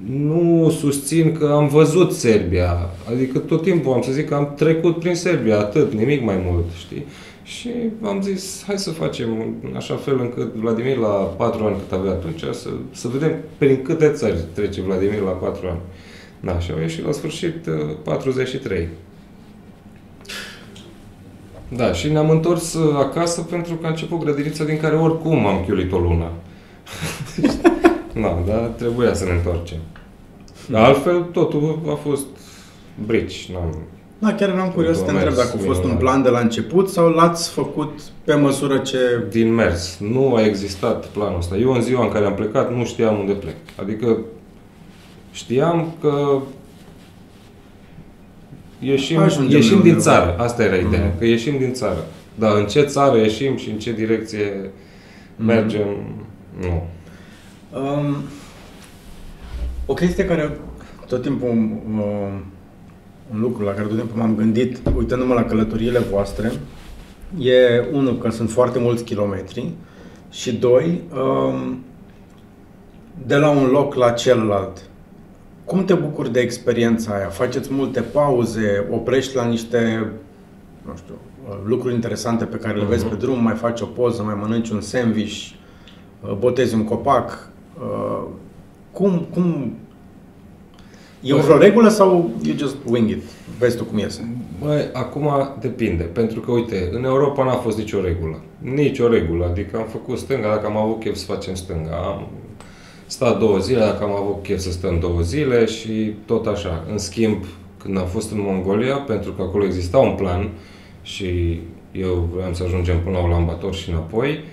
[0.06, 2.76] nu susțin că am văzut Serbia,
[3.12, 6.64] adică tot timpul am să zic că am trecut prin Serbia, atât, nimic mai mult,
[6.78, 7.04] știi?
[7.44, 7.70] Și
[8.02, 12.11] am zis, hai să facem în așa fel încât Vladimir la patru ani cât avea
[12.11, 15.80] atunci, să, să vedem prin câte țări trece Vladimir la patru ani.
[16.40, 18.88] Da, și au ieșit la sfârșit uh, 43.
[21.68, 25.64] Da, și ne-am întors uh, acasă pentru că a început grădinița din care oricum am
[25.64, 26.30] chiulit o lună.
[28.22, 29.78] da, dar trebuia să ne întoarcem.
[30.68, 32.26] Dar altfel, totul a fost
[33.07, 33.50] brici.
[33.52, 33.76] N-am,
[34.24, 35.98] Da, chiar eram curios să te Mers întreb dacă a fost un minunat.
[35.98, 38.98] plan de la început sau l-ați făcut pe măsură ce...
[39.30, 39.98] din mers.
[39.98, 41.56] Nu a existat planul ăsta.
[41.56, 43.54] Eu în ziua în care am plecat nu știam unde plec.
[43.82, 44.18] Adică
[45.32, 46.38] știam că
[48.78, 49.92] ieșim, Ajungem ieșim undeva.
[49.94, 50.37] din țară.
[50.38, 51.06] Asta era ideea.
[51.06, 51.18] Mhm.
[51.18, 52.04] Că ieșim din țară.
[52.34, 54.70] Dar în ce țară ieșim și în ce direcție
[55.37, 55.46] Mhm.
[55.46, 55.87] mergem,
[56.60, 56.82] nu.
[57.80, 58.16] Um,
[59.87, 60.58] o chestie care
[61.08, 62.44] tot timpul, um,
[63.32, 66.52] un lucru la care tot timpul m-am gândit, uitându-mă la călătoriile voastre,
[67.38, 69.70] e unul că sunt foarte mulți kilometri
[70.30, 71.78] și doi, um,
[73.26, 74.82] de la un loc la celălalt.
[75.64, 77.28] Cum te bucuri de experiența aia?
[77.28, 80.10] Faceți multe pauze, oprești la niște,
[80.87, 81.14] nu știu,
[81.66, 83.12] lucruri interesante pe care le vezi Mhm.
[83.14, 85.50] pe drum, mai faci o poză, mai mănânci un sandwich,
[86.38, 87.48] botezi un copac.
[87.80, 88.22] Uh,
[88.92, 89.74] Cum, cum...
[91.24, 93.22] E vreo regulă sau you just wing it?
[93.58, 94.28] Vezi tu cum iese.
[94.60, 98.40] Băi, acum depinde, pentru că, uite, în Europa n-a fost nicio regulă.
[98.58, 101.96] Nici o regulă, adică am făcut stânga dacă am avut chef să facem stânga.
[101.96, 102.28] Am
[103.06, 106.84] stat două zile dacă am avut chef să stăm două zile și tot așa.
[106.90, 107.44] În schimb,
[107.82, 110.48] când am fost în Mongolia, pentru că acolo exista un plan
[111.02, 111.60] și
[111.92, 114.44] eu vreau să ajungem până la Ulaanbaatar și înapoi,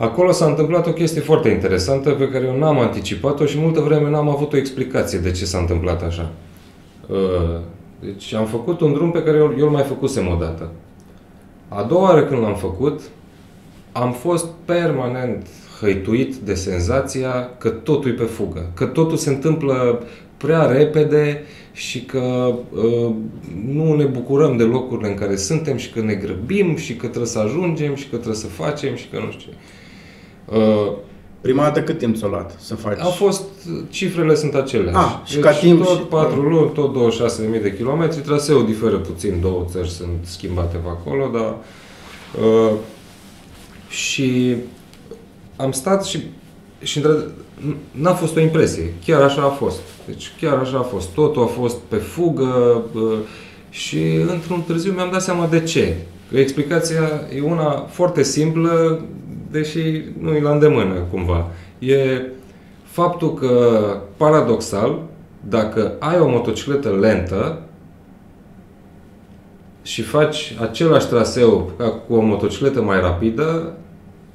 [0.00, 4.10] Acolo s-a întâmplat o chestie foarte interesantă pe care eu n-am anticipat-o și multă vreme
[4.10, 6.30] n-am avut o explicație de ce s-a întâmplat așa.
[7.06, 7.60] Uh,
[8.00, 10.70] Deci am făcut un drum pe care eu, eu îl mai făcusem o dată.
[11.68, 13.00] A doua oară când l-am făcut,
[13.92, 15.46] am fost permanent
[15.80, 20.02] hăituit de senzația că totul e pe fugă, că totul se întâmplă
[20.36, 23.14] prea repede și că uh,
[23.66, 27.30] nu ne bucurăm de locurile în care suntem și că ne grăbim și că trebuie
[27.30, 29.56] să ajungem și că trebuie să facem și că nu știu ce.
[30.56, 30.92] Uh,
[31.40, 32.98] Prima dată cât timp ți-a luat să faci?
[33.00, 33.42] au fost,
[33.88, 34.96] cifrele sunt aceleași.
[34.96, 39.38] Ah, și ca timp tot și- 4 luni, tot 26.000 de kilometri, traseul diferă puțin,
[39.40, 41.54] două țări sunt schimbate pe acolo, dar...
[42.44, 42.70] Uh,
[43.88, 44.56] și
[45.56, 46.20] am stat și,
[46.82, 47.28] și într-
[47.90, 49.80] n-a fost o impresie, chiar așa a fost.
[50.06, 51.08] Deci chiar așa a fost.
[51.08, 53.18] Totul a fost pe fugă uh,
[53.70, 53.98] și
[54.32, 55.96] într-un târziu mi-am dat seama de ce.
[56.30, 57.02] Că explicația
[57.36, 59.00] e una foarte simplă,
[59.50, 61.46] deși nu e la îndemână cumva.
[61.78, 62.22] E
[62.82, 63.78] faptul că,
[64.16, 64.98] paradoxal,
[65.48, 67.62] dacă ai o motocicletă lentă
[69.82, 73.74] și faci același traseu ca cu o motocicletă mai rapidă,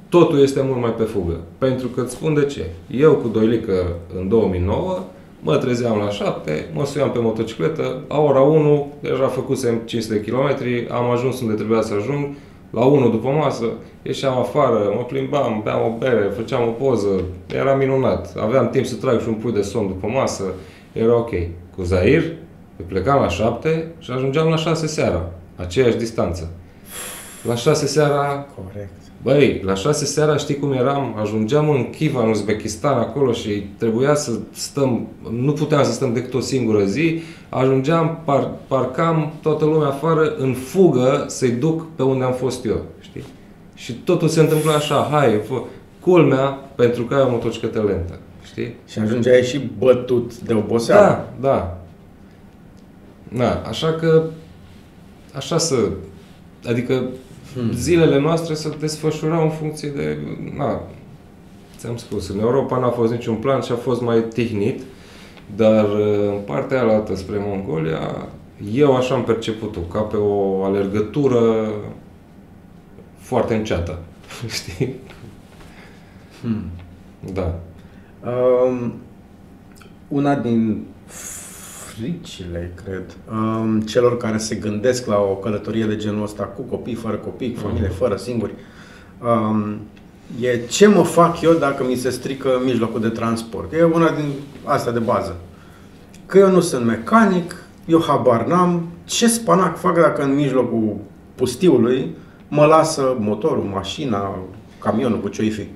[0.10, 1.40] totul este mult mai pe fugă.
[1.58, 2.66] Pentru că îți spun de ce.
[2.92, 3.74] Eu cu Doilică
[4.20, 5.00] în 2009
[5.42, 10.58] mă trezeam la 7, mă suiam pe motocicletă, la ora 1, deja făcusem 500 km,
[10.92, 12.28] am ajuns unde trebuia să ajung,
[12.76, 13.66] la 1 după masă,
[14.02, 17.24] ieșeam afară, mă plimbam, beam o bere, făceam o poză,
[17.56, 18.34] era minunat.
[18.40, 20.44] Aveam timp să trag și un pui de somn după masă,
[20.92, 21.32] era ok.
[21.76, 22.24] Cu Zair,
[22.88, 26.52] plecam la 7 și ajungeam la 6 seara, aceeași distanță.
[27.42, 29.05] La 6 seara Corect.
[29.26, 31.16] Băi, la șase seara știi cum eram?
[31.22, 36.34] Ajungeam în Kiva, în Uzbekistan, acolo și trebuia să stăm, nu puteam să stăm decât
[36.34, 37.22] o singură zi.
[37.50, 42.82] Ajungeam, par, parcam toată lumea afară, în fugă, să-i duc pe unde am fost eu,
[43.00, 43.24] știi?
[43.76, 45.62] Și totul se întâmplă așa, hai, fă,
[46.00, 48.76] culmea, pentru că ai o motocicletă lentă, știi?
[48.88, 51.28] Și ajungeai și bătut de oboseală.
[51.40, 51.78] Da, da.
[53.34, 54.24] Da, așa că,
[55.36, 55.76] așa să,
[56.68, 57.04] adică
[57.56, 57.72] hmm.
[57.74, 60.18] zilele noastre se desfășurau în funcție de,
[60.58, 60.82] na,
[61.78, 64.82] ți-am spus, în Europa n-a fost niciun plan și a fost mai tihnit,
[65.56, 65.86] dar
[66.30, 68.28] în partea alaltă spre Mongolia,
[68.74, 71.72] eu așa am perceput-o, ca pe o alergătură
[73.18, 74.00] foarte înceată,
[74.58, 74.96] știi?
[76.42, 76.64] Hmm.
[77.34, 77.60] Da.
[78.24, 78.94] Um,
[80.08, 80.86] una din
[82.00, 86.94] fricile, cred, um, celor care se gândesc la o călătorie de genul ăsta cu copii,
[86.94, 87.98] fără copii, cu familie, Mhm.
[87.98, 88.54] fără singuri,
[89.24, 89.78] um,
[90.42, 93.74] e ce mă fac eu dacă mi se strică mijlocul de transport.
[93.74, 94.26] E una din
[94.64, 95.36] astea de bază.
[96.26, 97.56] Că eu nu sunt mecanic,
[97.86, 100.98] eu habar n-am, ce spanac fac dacă în mijlocul
[101.36, 102.16] pustiului
[102.48, 104.38] mă lasă motorul, mașina,
[104.80, 105.68] camionul, cu ce-i fi.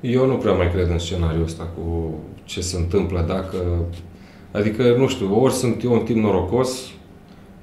[0.00, 3.56] Eu nu prea mai cred în scenariul ăsta cu ce se întâmplă dacă...
[4.52, 6.70] Adică, nu știu, ori sunt eu un tip norocos,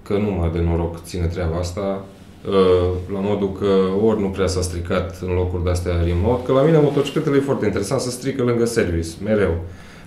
[0.03, 2.05] că numai de noroc ține treaba asta,
[2.47, 6.61] uh, la modul că ori nu prea s-a stricat în locuri de-astea remote, că la
[6.61, 9.57] mine motocicletele e foarte interesant să strică lângă service, mereu.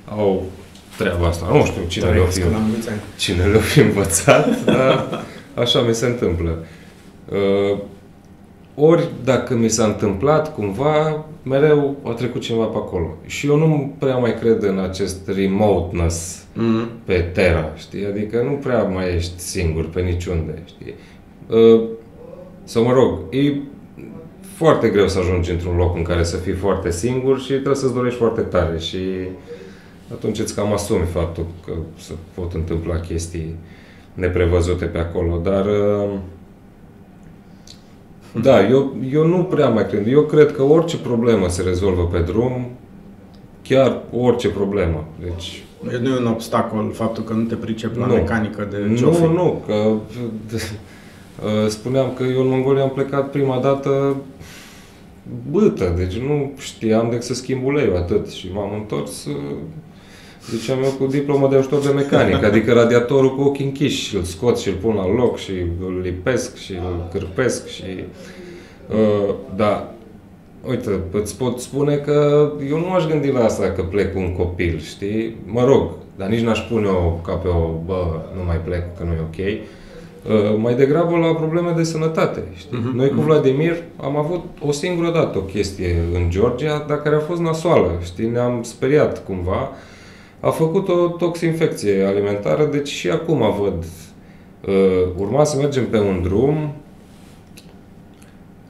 [0.04, 0.42] Au
[0.98, 1.46] treaba asta.
[1.52, 3.00] Nu știu cine le-o fi, Trăiesc la mulți ani.
[3.16, 6.58] cine le-o fi învățat, dar așa mi se întâmplă.
[8.74, 13.14] Uh, ori dacă mi s-a întâmplat cumva, mereu a trecut cineva pe acolo.
[13.26, 16.88] Și eu nu prea mai cred în acest remoteness Mm.
[17.04, 18.06] pe Terra, știi?
[18.06, 20.94] Adică nu prea mai ești singur pe niciunde, știi?
[21.74, 21.82] Uh,
[22.64, 23.52] Sau mă rog, e
[24.56, 27.94] foarte greu să ajungi într-un loc în care să fii foarte singur și trebuie să-ți
[27.94, 28.98] dorești foarte tare și
[30.12, 33.54] atunci îți cam asumi faptul că se pot întâmpla chestii
[34.14, 36.10] neprevăzute pe acolo, dar uh,
[38.46, 40.06] da, eu, eu nu prea mai cred.
[40.06, 42.70] Eu cred că orice problemă se rezolvă pe drum,
[43.62, 45.04] chiar orice problemă.
[45.20, 48.14] Deci Deci nu e un obstacol faptul că nu te pricepi la Nu.
[48.14, 49.22] mecanică de ce o fi.
[49.22, 54.16] Nu, nu, că uh, spuneam că eu în Mongolia am plecat prima dată
[55.50, 59.34] bâtă, deci nu știam decât să schimb uleiul atât și m-am întors uh,
[60.50, 64.22] ziceam eu cu diplomă de ajutor de mecanic, adică radiatorul cu ochii închiși și îl
[64.22, 68.04] scot și îl pun la loc și îl lipesc și îl cârpesc și
[68.90, 69.92] uh, da,
[70.68, 74.36] Uite, îți pot spune că eu nu aș gândi la asta că plec cu un
[74.36, 75.36] copil, știi?
[75.46, 79.04] Mă rog, dar nici n-aș pune o ca pe o, bă, nu mai plec, că
[79.04, 79.60] nu e ok.
[80.28, 82.78] Uh, mai degrabă la probleme de sănătate, știi?
[82.78, 83.24] Mhm, Noi cu mhm.
[83.24, 87.98] Vladimir am avut o singură dată o chestie în Georgia, dar care a fost nasoală,
[88.02, 88.28] știi?
[88.28, 89.70] Ne-am speriat cumva.
[90.44, 93.84] A făcut o toxinfecție alimentară, deci și acum văd.
[94.66, 96.74] Uh, urma să mergem pe un drum,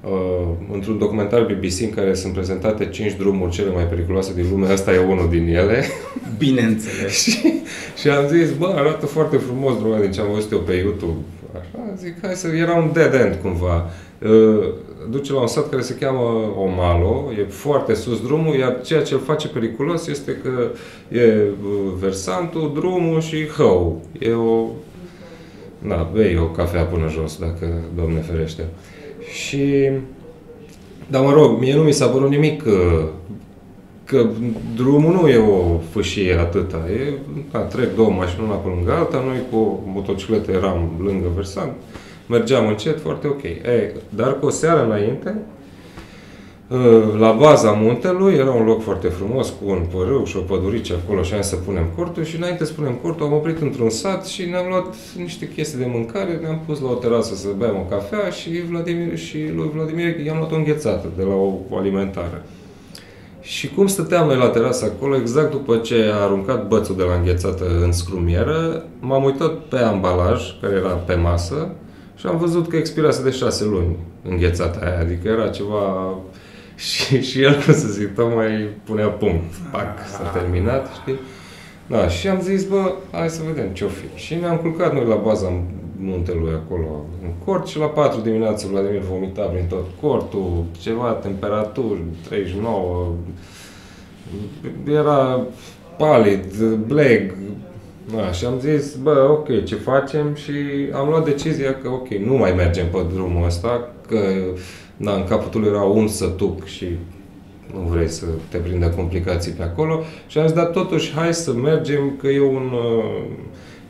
[0.05, 4.73] uh, într-un documentar BBC în care sunt prezentate 5 drumuri cele mai periculoase din lume,
[4.73, 5.85] ăsta e unul din ele.
[6.39, 7.23] Bineînțeles.
[7.23, 7.39] și,
[8.01, 10.73] și am zis, bă, arată foarte frumos drumul ăla din ce am văzut eu pe
[10.73, 11.19] YouTube.
[11.61, 12.49] Așa, zic, hai să...
[12.49, 13.91] Era un dead end cumva.
[14.23, 14.69] Uh,
[15.11, 19.15] duce la un sat care se cheamă Omalo, e foarte sus drumul, iar ceea ce
[19.15, 20.71] îl face periculos este că
[21.17, 24.01] e uh, versantul, drumul și hău.
[24.19, 24.67] E o...
[25.89, 28.65] Da, bei o cafea până jos, dacă Doamne ferește.
[29.33, 29.91] Și...
[31.11, 32.63] Dar mă rog, mie nu mi s-a părut nimic
[34.13, 34.27] că, că
[34.77, 36.83] drumul nu e o fâșie atâta.
[36.91, 37.13] E,
[37.51, 41.73] da, trec două mașini una pe lângă alta, noi cu motocicletă eram lângă versant,
[42.27, 43.43] mergeam încet, foarte ok.
[43.43, 45.37] E, dar cu o seară înainte,
[46.71, 50.93] ă, la baza muntelui era un loc foarte frumos cu un părâu și o pădurice
[51.05, 53.91] acolo și am zis să punem cortul și înainte să punem cortul am oprit într-un
[53.91, 57.77] sat și ne-am luat niște chestii de mâncare, ne-am pus la o terasă să bem
[57.81, 61.77] o cafea și Vladimir și lui Vladimir i-am luat o înghețată de la o, o
[61.77, 62.43] alimentară.
[63.43, 67.15] Și cum stăteam noi la terasă acolo, exact după ce a aruncat bățul de la
[67.15, 71.69] înghețată în scrumieră, m-am uitat pe ambalaj, care era pe masă,
[72.17, 73.97] și am văzut că expirase de șase luni
[74.29, 76.15] înghețata aia, adică era ceva...
[76.87, 79.55] și, și el, cum să zic, tocmai punea punct.
[79.71, 81.19] Pac, s-a terminat, știi?
[81.87, 84.23] Da, și am zis, bă, hai să vedem ce-o fi.
[84.25, 85.53] Și ne-am culcat noi la baza
[86.03, 92.01] muntelui acolo în cort și la 4 dimineața Vladimir vomita prin tot cortul, ceva temperaturi,
[92.29, 93.13] 39,
[94.87, 95.47] era
[95.99, 97.35] palid, bleg,
[98.17, 100.35] da, și am zis, bă, ok, ce facem?
[100.35, 100.53] Și
[100.93, 104.19] am luat decizia că, ok, nu mai mergem pe drumul ăsta, că
[104.97, 106.87] da, în capătul era un sătuc și
[107.75, 110.01] nu vrei să te prindă complicații pe acolo.
[110.27, 112.71] Și am zis, dar totuși, hai să mergem, că e un...
[112.73, 113.23] Uh,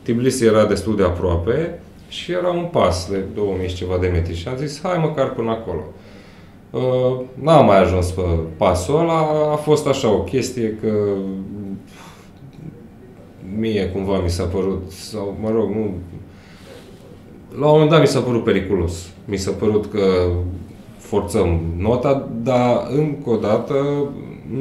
[0.03, 1.79] Tbilisi era destul de aproape
[2.13, 4.35] și era un pas de 2000 și ceva de metri.
[4.35, 5.83] Și am zis, hai măcar până acolo.
[6.69, 8.21] Uh, n-am mai ajuns pe
[8.57, 9.19] pasul ăla,
[9.51, 10.93] a fost așa o chestie că
[13.57, 15.93] mie cumva mi s-a părut, sau mă rog, nu...
[17.59, 19.09] La un moment dat mi s-a părut periculos.
[19.25, 20.29] Mi s-a părut că
[20.97, 23.75] forțăm nota, dar încă o dată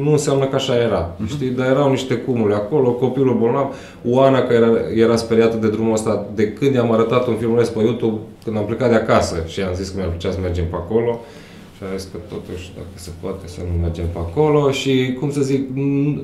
[0.00, 1.14] nu înseamnă că așa era.
[1.14, 1.28] Uh-huh.
[1.28, 1.48] Știi?
[1.48, 3.74] Dar erau niște cumule acolo, copilul bolnav,
[4.04, 7.78] Oana care era, era speriată de drumul ăsta de când i-am arătat un filmuleț pe
[7.82, 10.76] YouTube, când am plecat de acasă și am zis că mi-ar plăcea să mergem pe
[10.76, 11.20] acolo.
[11.76, 15.30] Și a zis că totuși, dacă se poate, să nu mergem pe acolo și, cum
[15.30, 15.68] să zic,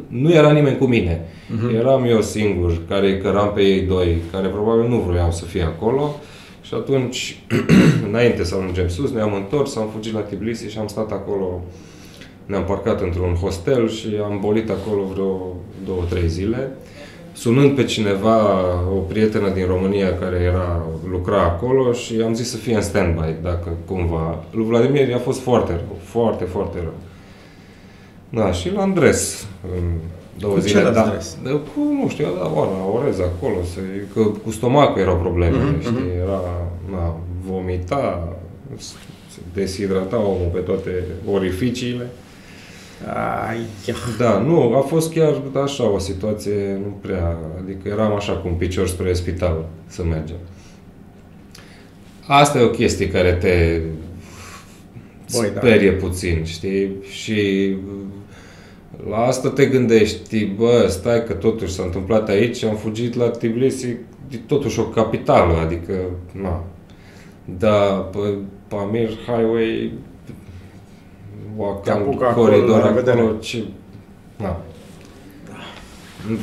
[0.08, 1.20] nu era nimeni cu mine.
[1.20, 1.74] Uh-huh.
[1.74, 6.14] Eram eu singur, care căram pe ei doi, care probabil nu vroiau să fie acolo.
[6.62, 7.42] Și atunci,
[8.08, 11.62] înainte să ajungem sus, ne-am întors, am fugit la Tbilisi și am stat acolo.
[12.48, 16.70] Ne-am parcat într-un hostel și am bolit acolo vreo două, trei zile.
[17.32, 18.38] Sunând pe cineva,
[18.96, 23.42] o prietenă din România care era, lucra acolo și am zis să fie în stand-by,
[23.42, 24.44] dacă cumva.
[24.50, 26.94] Lui Vladimir a fost foarte rău, foarte, foarte rău.
[28.30, 29.46] Da, și la Andres,
[30.38, 30.82] două cu zile.
[30.82, 33.78] Ce da, de, cu, nu știu, da, oară, orez acolo, să,
[34.14, 35.80] că cu stomacul erau probleme, mm-hmm.
[35.80, 36.40] știi, era,
[36.90, 38.36] na, vomita,
[38.76, 42.06] se deshidrata omul pe toate orificiile.
[43.06, 43.58] Ai,
[44.18, 48.54] Da, nu, a fost chiar așa o situație, nu prea, adică eram așa cu un
[48.54, 50.36] picior spre spital să mergem.
[52.26, 53.80] Asta e o chestie care te
[55.36, 56.06] Băi, sperie da.
[56.06, 56.90] puțin, știi?
[57.10, 57.74] Și
[59.08, 63.86] la asta te gândești, bă, stai că totuși s-a întâmplat aici, am fugit la Tbilisi,
[64.30, 65.94] e totuși o capitală, adică,
[66.32, 66.64] na.
[67.58, 68.18] Da, pe
[68.68, 69.92] Pamir Highway,
[71.58, 73.64] Wakan, coridor acolo, acolo ce...
[74.36, 74.60] Na.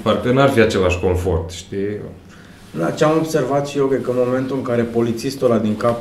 [0.03, 1.99] Parcă n-ar fi același confort, știi?
[2.77, 5.77] Da, ce am observat și eu e că în momentul în care polițistul ăla din
[5.77, 5.99] cap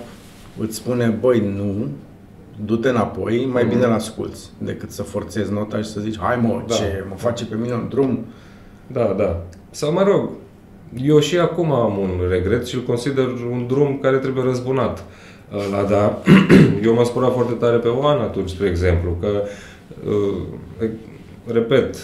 [0.58, 1.88] îți spune, băi, nu,
[2.64, 3.68] du-te înapoi, mai mm-hmm.
[3.68, 6.74] bine la asculți decât să forțezi nota și să zici, hai mă, da.
[6.74, 8.24] ce mă face pe mine un drum.
[8.86, 9.42] Da, da.
[9.70, 10.28] Sau mă rog,
[11.02, 15.04] eu și acum am un regret și îl consider un drum care trebuie răzbunat.
[15.70, 16.22] La da,
[16.84, 19.42] eu m-am spărat foarte tare pe Oana atunci, spre exemplu, că,
[20.08, 20.88] uh,
[21.46, 21.96] repet,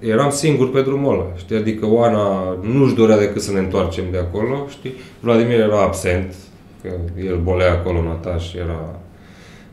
[0.00, 1.56] eram singur pe drumul ăla, știi?
[1.56, 4.94] Adică Oana nu-și dorea decât să ne întoarcem de acolo, știi?
[5.20, 6.34] Vladimir era absent,
[6.82, 6.88] că
[7.26, 8.98] el bolea acolo, Nataș era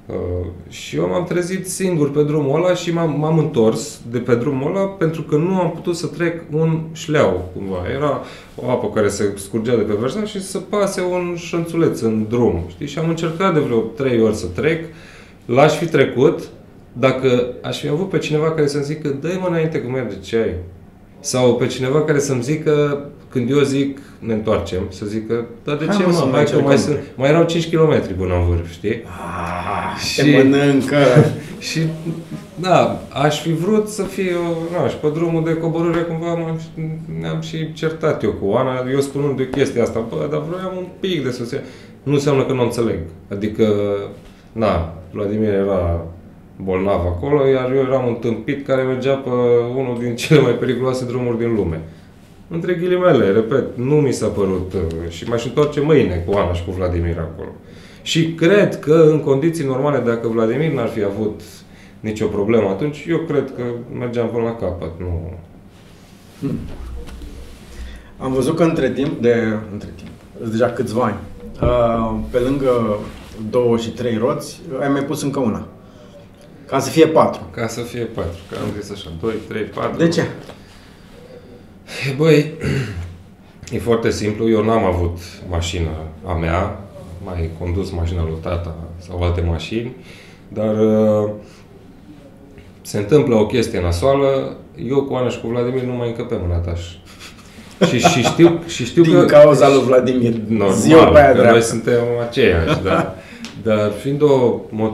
[0.05, 4.35] Uh, și eu m-am trezit singur pe drumul ăla și m-am, m-am întors de pe
[4.35, 7.77] drumul ăla pentru că nu am putut să trec un șleau, cumva.
[7.93, 8.21] Era
[8.55, 12.63] o apă care se scurgea de pe versa și să pase un șănțuleț în drum,
[12.67, 12.87] știi?
[12.87, 14.85] Și am încercat de vreo trei ori să trec,
[15.45, 16.49] l-aș fi trecut,
[16.93, 20.37] dacă aș fi avut pe cineva care să-mi zică, dă-i mă înainte cum merge, ce
[20.37, 20.53] ai?
[21.19, 25.85] Sau pe cineva care să-mi zică, când eu zic, ne întoarcem, să zică, dar de
[25.85, 29.03] Hai ce mă, hai că mai, sunt, mai erau 5 km până în vârf, știi?
[29.03, 30.97] Ah, și mănâncă!
[31.59, 31.79] și,
[32.55, 34.31] da, aș fi vrut să fie,
[34.81, 36.55] nu, și pe drumul de coborâre cumva
[37.19, 40.87] ne-am și certat eu cu Ana, eu spunând de chestia asta, bă, dar vreau un
[40.99, 41.63] pic de soție.
[42.03, 42.99] Nu înseamnă că nu înțeleg.
[43.31, 43.65] Adică,
[44.51, 46.05] na, Vladimir era
[46.63, 49.29] bolnav acolo, iar eu eram un tâmpit care mergea pe
[49.77, 51.81] unul din cele mai periculoase drumuri din lume.
[52.47, 56.63] Între ghilimele, repet, nu mi s-a părut uh, și m-aș întoarce mâine cu Ana și
[56.63, 57.49] cu Vladimir acolo.
[58.01, 61.41] Și cred că în condiții normale, dacă Vladimir n-ar fi avut
[61.99, 63.63] nicio problemă atunci, eu cred că
[63.97, 65.31] mergeam până la capăt, nu...
[66.39, 66.57] Hmm.
[68.17, 71.17] Am văzut că între timp, de, între timp, deja câțiva ani,
[71.61, 72.99] uh, pe lângă
[73.49, 75.67] două și trei roți, ai mai pus încă una.
[76.67, 77.41] Ca să fie patru.
[77.51, 79.97] Ca să fie patru, că am zis așa, doi, trei, patru.
[79.97, 80.23] De ce?
[82.17, 82.51] Băi,
[83.71, 85.17] e foarte simplu, eu n-am avut
[85.49, 85.89] mașină
[86.25, 86.79] a mea,
[87.23, 89.95] mai condus mașina lui tata sau alte mașini,
[90.47, 91.29] dar uh,
[92.81, 94.57] se întâmplă o chestie nasoală,
[94.87, 96.81] eu cu Ana și cu Vladimir nu mai încăpem în ataș.
[97.89, 99.25] și, și știu, și știu Din că...
[99.25, 100.33] cauza lui Vladimir.
[100.47, 103.15] Normal, Ziua pe aia că noi suntem aceiași, da.
[103.63, 104.89] Dar fiind o, uh,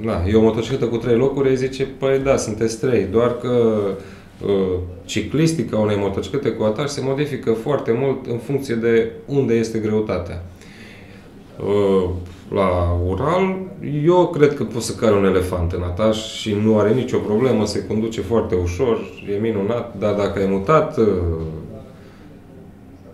[0.00, 3.80] na, e o motocicletă cu trei locuri, ei zice, păi da, sunteți trei, doar că
[4.44, 9.78] uh, ciclistica unei motociclete cu ataș se modifică foarte mult în funcție de unde este
[9.78, 10.44] greutatea.
[11.58, 12.08] Uh,
[12.54, 13.56] la Ural,
[14.04, 17.66] eu cred că poți să cari un elefant în ataș și nu are nicio problemă,
[17.66, 18.98] se conduce foarte ușor,
[19.34, 21.06] e minunat, dar dacă ai mutat uh,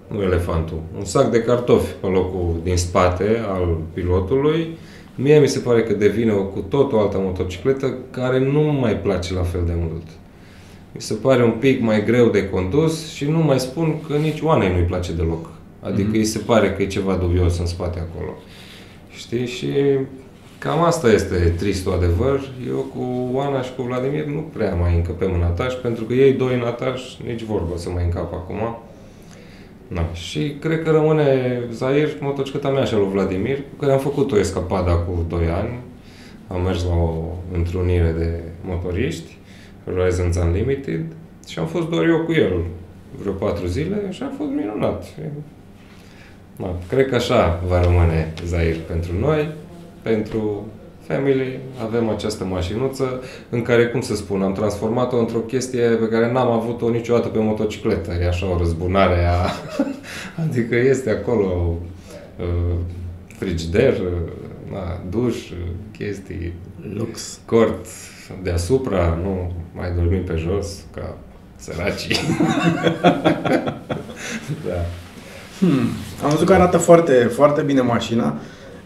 [0.08, 4.76] nu elefantul, un sac de cartofi pe locul din spate al pilotului,
[5.16, 8.96] mie mi se pare că devine o cu tot o altă motocicletă care nu mai
[8.96, 10.06] place la fel de mult.
[10.92, 14.40] Mi se pare un pic mai greu de condus și nu mai spun că nici
[14.40, 15.50] Oanei nu-i place deloc.
[15.80, 16.14] Adică mm-hmm.
[16.14, 18.34] îi se pare că e ceva dubios în spate acolo.
[19.10, 19.46] Știi?
[19.46, 19.68] Și
[20.58, 22.40] cam asta este tristul adevăr.
[22.68, 26.32] Eu cu Oana și cu Vladimir nu prea mai încăpem în ataș, pentru că ei
[26.32, 28.78] doi în ataș nici vorbă să mai încap acum.
[29.88, 30.10] Da.
[30.12, 34.32] Și cred că rămâne Zair, motocicleta mea și a lui Vladimir, cu care am făcut
[34.32, 35.78] o escapadă cu 2 ani.
[36.48, 39.38] Am mers la o întrunire de motoriști,
[39.84, 41.04] Horizons Unlimited,
[41.48, 42.64] și am fost doar eu cu el
[43.20, 45.04] vreo patru zile și a fost minunat.
[46.56, 49.48] Da, cred că așa va rămâne Zair pentru noi,
[50.02, 50.66] pentru
[51.06, 56.32] Family, avem această mașinuță în care, cum să spun, am transformat-o într-o chestie pe care
[56.32, 58.12] n-am avut-o niciodată pe motocicletă.
[58.20, 59.50] E așa o răzbunare a...
[60.44, 61.78] adică este acolo
[62.38, 62.74] uh,
[63.26, 64.32] frigider, uh,
[64.72, 65.56] na, duș, uh,
[65.98, 66.52] chestii,
[66.94, 67.38] Lux.
[67.44, 67.86] cort
[68.42, 71.16] deasupra, nu mai dormim pe jos ca
[71.56, 72.16] săracii.
[74.66, 74.84] da.
[75.58, 75.88] Hmm.
[76.24, 78.36] Am văzut că arată foarte, foarte bine mașina.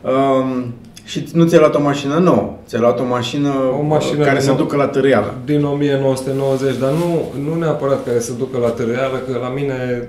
[0.02, 4.40] Um, și nu ți-ai luat o mașină nouă, ți-ai luat o mașină, O mașină care
[4.40, 4.58] să nouă.
[4.58, 5.34] ducă la târâială.
[5.44, 10.08] din 1990, dar nu, nu neapărat care să ducă la târâială, că la mine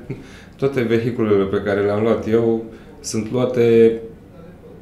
[0.55, 2.63] toate vehiculele pe care le-am luat eu
[2.99, 3.93] sunt luate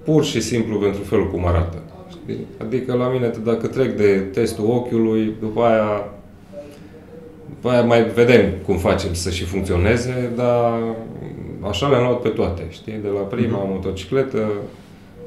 [0.03, 1.77] pur și simplu pentru felul cum arată.
[2.09, 2.45] Știi?
[2.61, 6.09] Adică la mine, dacă trec de testul ochiului, după aia,
[7.49, 10.79] după aia mai vedem cum facem să și funcționeze, dar
[11.69, 12.99] așa le-am luat pe toate, știi?
[13.01, 14.47] De la prima motocicletă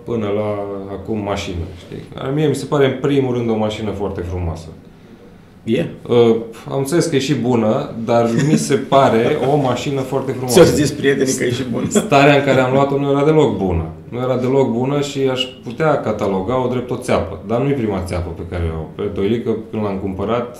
[0.04, 0.48] până la
[0.92, 2.02] acum mașină, știi?
[2.14, 4.66] Dar Mie mi se pare în primul rând o mașină foarte frumoasă.
[5.64, 5.84] E?
[6.08, 6.36] Uh,
[6.70, 10.74] am înțeles că e și bună, dar mi se pare o mașină foarte Ți-au frumoasă.
[10.74, 11.86] zis prietenii că e și bun.
[12.06, 13.84] Starea în care am luat-o nu era deloc bună.
[14.08, 17.38] Nu era deloc bună și aș putea cataloga-o drept o țeapă.
[17.46, 20.58] Dar nu e prima țeapă pe care o Pe Doilică, când l-am cumpărat,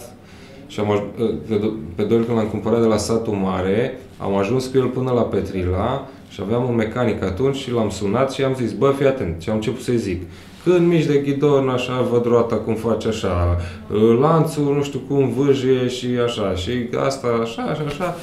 [0.66, 3.98] și am aj- uh, pe, Do- pe Doilică când l-am cumpărat de la satul mare,
[4.18, 8.32] am ajuns cu el până la Petrila și aveam un mecanic atunci și l-am sunat
[8.32, 10.22] și am zis, bă, fii atent, și am început să-i zic.
[10.64, 13.60] Când mici de ghidon, așa, văd roata cum face așa,
[13.92, 18.16] uh, lanțul, nu știu cum, vâjie și așa, și asta, așa, așa, așa.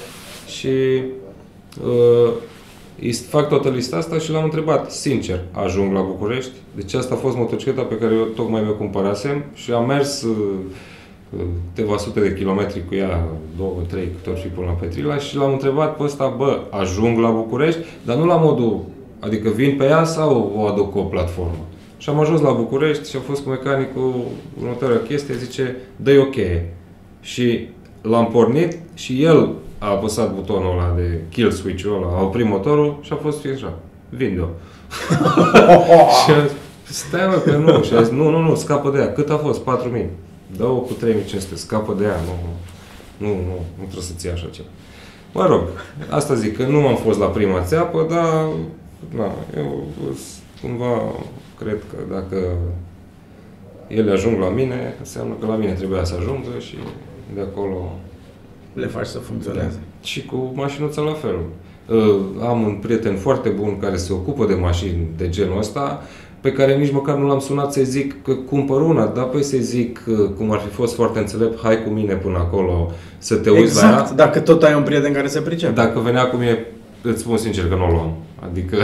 [0.47, 1.01] Și
[1.83, 2.31] uh,
[3.01, 6.51] îi fac toată lista asta și l-am întrebat, sincer, ajung la București?
[6.75, 10.35] Deci asta a fost motocicleta pe care eu tocmai mi-o cumpărasem și am mers uh,
[10.37, 10.75] uh,
[11.73, 13.27] câteva sute de kilometri cu ea,
[13.57, 17.19] două, trei, cât ori fi până la Petrila și l-am întrebat pe ăsta, bă, ajung
[17.19, 17.79] la București?
[18.05, 18.81] Dar nu la modul,
[19.19, 21.65] adică vin pe ea sau o aduc cu o platformă?
[21.97, 24.13] Și am ajuns la București și am fost cu mecanicul
[24.61, 26.73] următoarea chestie, zice, dă-i o cheie.
[27.21, 27.67] Și
[28.01, 32.99] l-am pornit și el a apăsat butonul ăla de kill switch-ul ăla, a oprit motorul
[33.01, 33.73] și a fost fix așa,
[34.09, 34.45] vinde-o.
[36.23, 38.97] și a zis, stai mă că nu, și a zis, nu, nu, nu, scapă de
[38.97, 39.13] ea.
[39.13, 39.61] Cât a fost?
[39.63, 40.05] 4.000.
[40.57, 42.33] Dă-o cu 3.500, scapă de ea, nu,
[43.27, 44.67] nu, nu, nu trebuie să ții așa ceva.
[45.33, 45.61] Mă rog,
[46.09, 48.45] asta zic, că nu am fost la prima țeapă, dar,
[49.15, 49.83] na, eu
[50.15, 51.01] s- cumva
[51.59, 52.57] cred că dacă
[53.87, 56.75] ele ajung la mine, înseamnă că la mine trebuia să ajungă și
[57.33, 57.91] de acolo
[58.73, 59.79] Le faci să funcționeze.
[60.03, 61.35] și cu mașinuța la fel.
[61.97, 66.03] Uh, Am un prieten foarte bun care se ocupă de mașini de genul ăsta,
[66.41, 69.61] pe care nici măcar nu l-am sunat să-i zic că cumpăr una, dar păi să-i
[69.61, 73.49] zic, uh, cum ar fi fost foarte înțelept, hai cu mine până acolo să te
[73.49, 73.89] uiți la ea.
[73.89, 75.71] Exact, dacă tot ai un prieten care se pricepe.
[75.73, 76.65] Dacă venea cu mine,
[77.01, 78.13] îți spun sincer că nu o luam.
[78.49, 78.77] Adică...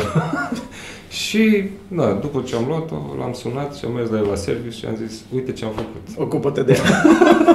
[1.26, 4.78] și, da, după ce am luat-o, l-am sunat și am mers la el la service
[4.78, 6.28] și am zis, uite ce am făcut.
[6.28, 7.04] Ocupă-te de ea.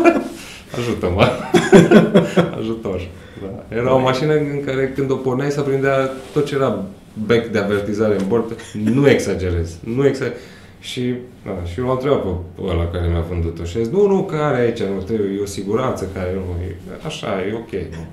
[0.79, 1.29] Ajută-mă!
[2.61, 3.09] Ajutor!
[3.43, 3.77] Da.
[3.77, 6.85] Era o mașină în care când o porneai să prindea tot ce era
[7.27, 8.57] bec de avertizare în bord.
[8.85, 9.77] Nu exagerez.
[9.85, 10.39] Nu exagerez.
[10.81, 14.07] Și, da, și eu l-am întrebat pe ăla care mi-a vândut-o și a zis, nu,
[14.07, 17.71] nu, că are aici, nu, trebuie, e o siguranță care nu, e, așa, e ok.
[17.73, 18.07] Nu.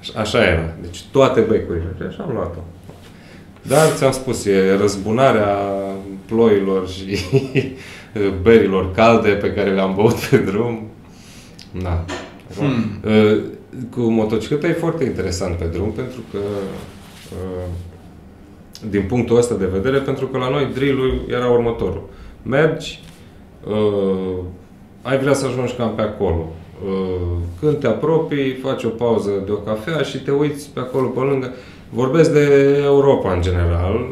[0.00, 0.74] Așa- Așa era.
[0.80, 1.94] Deci toate becurile.
[1.96, 2.58] Și așa am luat-o.
[3.62, 5.58] Dar ți-am spus, e răzbunarea
[6.26, 7.18] ploilor și
[8.42, 10.86] berilor calde pe care le-am băut pe drum.
[11.82, 12.04] Da.
[12.54, 13.00] Hmm.
[13.04, 13.42] Uh,
[13.90, 16.38] Cu motocicleta e foarte interesant pe drum pentru că
[17.32, 17.68] uh,
[18.90, 22.02] din punctul ăsta de vedere, pentru că la noi drill-ul era următorul.
[22.42, 23.00] mergi,
[23.68, 24.38] uh,
[25.02, 26.48] ai vrea să ajungi cam pe acolo.
[26.84, 31.06] Uh, când te apropii, faci o pauză de o cafea și te uiți pe acolo
[31.06, 31.52] pe lângă.
[31.90, 34.06] Vorbesc de Europa în general,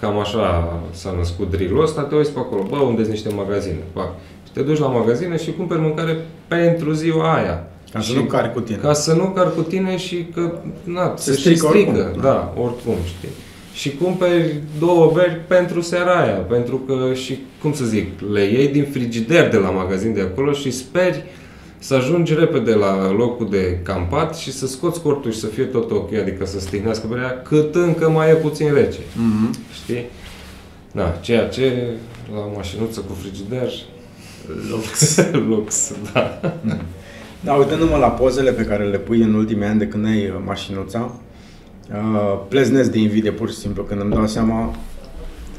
[0.00, 3.82] cam așa s-a născut drill ăsta, te uiți pe acolo, bă, unde sunt niște magazine,
[3.94, 4.08] fac.
[4.52, 6.16] Și te duci la magazine și cumperi mâncare
[6.48, 7.66] pentru ziua aia.
[7.92, 8.78] Ca să și, nu cari cu tine.
[8.78, 10.52] Ca să nu cari cu tine și că,
[10.84, 12.22] na, Se se, strică strică, strică oricum.
[12.22, 13.28] da, oricum, știi.
[13.74, 18.68] Și cumperi două beri pentru seara aia, pentru că și, cum să zic, le iei
[18.68, 21.24] din frigider de la magazin de acolo și speri
[21.78, 25.90] să ajungi repede la locul de campat și să scoți cortul și să fie tot
[25.90, 29.54] ok, adică să stihnească berea, cât încă mai e puțin rece, Mhm.
[29.82, 30.04] știi?
[30.92, 31.86] Da, ceea ce
[32.34, 33.70] la o mașinuță cu frigider,
[34.70, 35.18] Lux.
[35.48, 36.40] lux, da.
[37.44, 40.34] Da, uitându-mă la pozele pe care le pui în ultimii ani de când ai uh,
[40.46, 41.14] mașinuța,
[41.90, 44.74] uh, pleznesc de invidie pur și simplu când îmi dau seama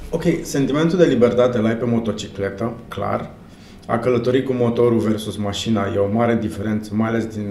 [0.09, 3.31] Ok, sentimentul de libertate îl ai pe motocicletă, clar.
[3.87, 7.47] A călători cu motorul versus mașina e o mare diferență, mai ales din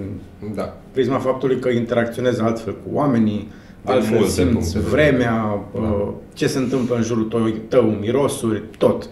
[0.55, 0.77] Da.
[0.93, 3.49] prisma faptului că interacționezi altfel cu oamenii,
[3.85, 5.03] Din altfel multe simți puncte de vedere.
[5.11, 5.81] vremea, Da.
[5.81, 9.09] uh, ce se întâmplă în jurul tău, tău mirosuri, tot.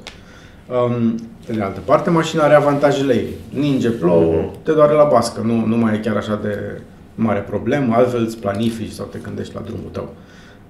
[0.68, 1.14] Um,
[1.50, 3.26] pe de altă parte, mașina are avantajele ei.
[3.54, 4.50] Ninge, plouă, Mhm.
[4.62, 6.80] te doare la bască, nu, nu mai e chiar așa de
[7.14, 10.08] mare problemă, altfel îți planifici sau te gândești la drumul tău.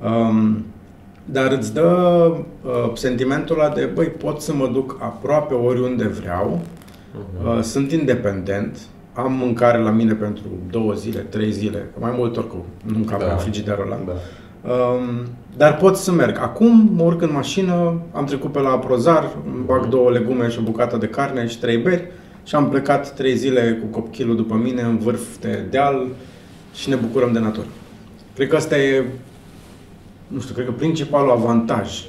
[0.05, 0.65] Um,
[1.25, 1.87] dar îți dă
[2.63, 6.61] uh, sentimentul ăla de, băi, pot să mă duc aproape oriunde vreau,
[7.15, 7.57] Mhm.
[7.57, 8.79] Uh, sunt independent,
[9.13, 12.99] am mâncare la mine pentru două zile, trei zile, că mai mult ori cu nu
[13.05, 13.27] cam Da.
[13.27, 13.37] da.
[13.37, 13.99] frigiderul ăla.
[14.07, 14.13] Da.
[14.65, 16.39] Um, dar pot să merg.
[16.39, 20.59] Acum mă urc în mașină, am trecut pe la Prozar, îmi bag două legume și
[20.59, 22.11] o bucată de carne și trei beri
[22.45, 26.07] și am plecat trei zile cu copchilul după mine în vârf de deal
[26.75, 27.67] și ne bucurăm de natură.
[28.35, 29.05] Cred că asta e,
[30.27, 32.05] nu știu, cred că principalul avantaj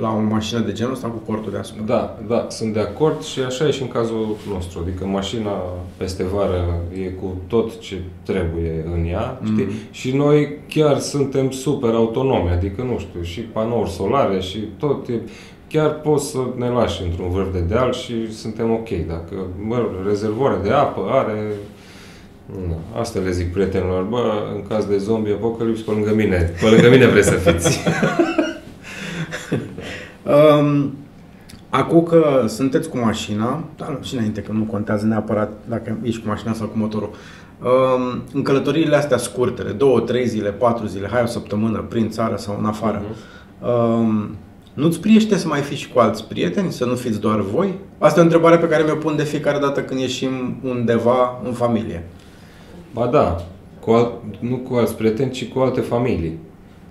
[0.00, 1.82] la o mașină de genul ăsta cu cortul deasupra.
[1.84, 4.80] Da, da, sunt de acord și așa e și în cazul nostru.
[4.82, 5.50] Adică mașina
[5.96, 9.64] peste vară e cu tot ce trebuie în ea, știi?
[9.64, 9.72] Mhm.
[9.90, 15.12] Și noi chiar suntem super autonomi, adică nu știu, și panouri solare și tot e,
[15.68, 18.88] chiar poți să ne lași într-un vârf de deal și suntem ok.
[18.88, 19.34] Dacă,
[19.66, 21.52] mă, rezervoare de apă are,
[22.66, 26.66] nu, asta le zic prietenilor, bă, în caz de zombie apocalips, pe lângă mine, pe
[26.66, 27.80] lângă mine vreți să fiți.
[30.30, 30.94] Um,
[31.70, 36.28] acum că sunteți cu mașina, dar și înainte că nu contează neapărat dacă ești cu
[36.28, 37.10] mașina sau cu motorul,
[37.62, 42.10] um, în călătoriile astea scurte, de două, trei zile, patru zile, hai o săptămână prin
[42.10, 43.02] țară sau în afară,
[43.62, 44.36] um,
[44.74, 47.74] nu-ți priește să mai fii și cu alți prieteni, să nu fiți doar voi?
[47.98, 51.52] Asta e o întrebare pe care mi-o pun de fiecare dată când ieșim undeva în
[51.52, 52.06] familie.
[52.92, 53.36] Ba da,
[53.80, 56.38] cu alt, nu cu alți prieteni, ci cu alte familii.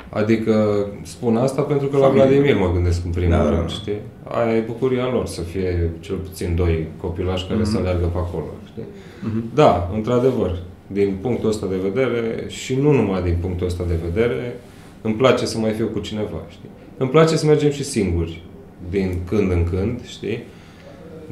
[0.10, 2.26] Adică spun asta pentru că la Familie.
[2.28, 3.68] Vladimir mă gândesc în primul Da, da, rând, da.
[3.68, 3.98] știi?
[4.24, 7.70] Aia e bucuria lor să fie cel puțin doi copilași care Mhm.
[7.72, 8.84] să aleargă pe acolo, știi?
[9.22, 9.44] Mhm.
[9.54, 14.60] Da, într-adevăr, din punctul ăsta de vedere și nu numai din punctul ăsta de vedere,
[15.02, 16.70] îmi place să mai fiu cu cineva, știi?
[16.98, 18.44] Îmi place să mergem și singuri,
[18.90, 20.44] din când în când, știi?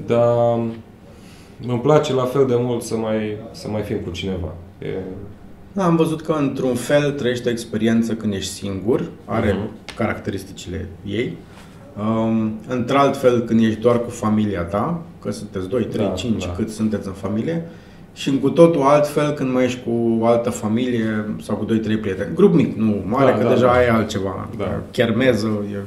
[0.05, 0.59] Dar
[1.67, 4.53] îmi place la fel de mult să mai, să mai fim cu cineva.
[4.79, 4.99] E, Da,
[5.83, 9.95] am văzut că într-un fel trăiești o experiență când ești singur, are Mhm.
[9.95, 11.37] caracteristicile ei.
[11.99, 16.45] Um, într-alt fel când ești doar cu familia ta, că sunteți 2, 3, Da, 5
[16.45, 16.51] da.
[16.51, 17.61] cât sunteți în familie,
[18.13, 21.77] și în cu totul altfel când mai ești cu o altă familie sau cu 2,
[21.77, 22.35] 3 prieteni.
[22.35, 23.83] Grup mic, nu mare, Da, că da, deja da.
[23.83, 24.49] e altceva.
[24.57, 24.81] Da.
[24.91, 25.77] Chermeză, e...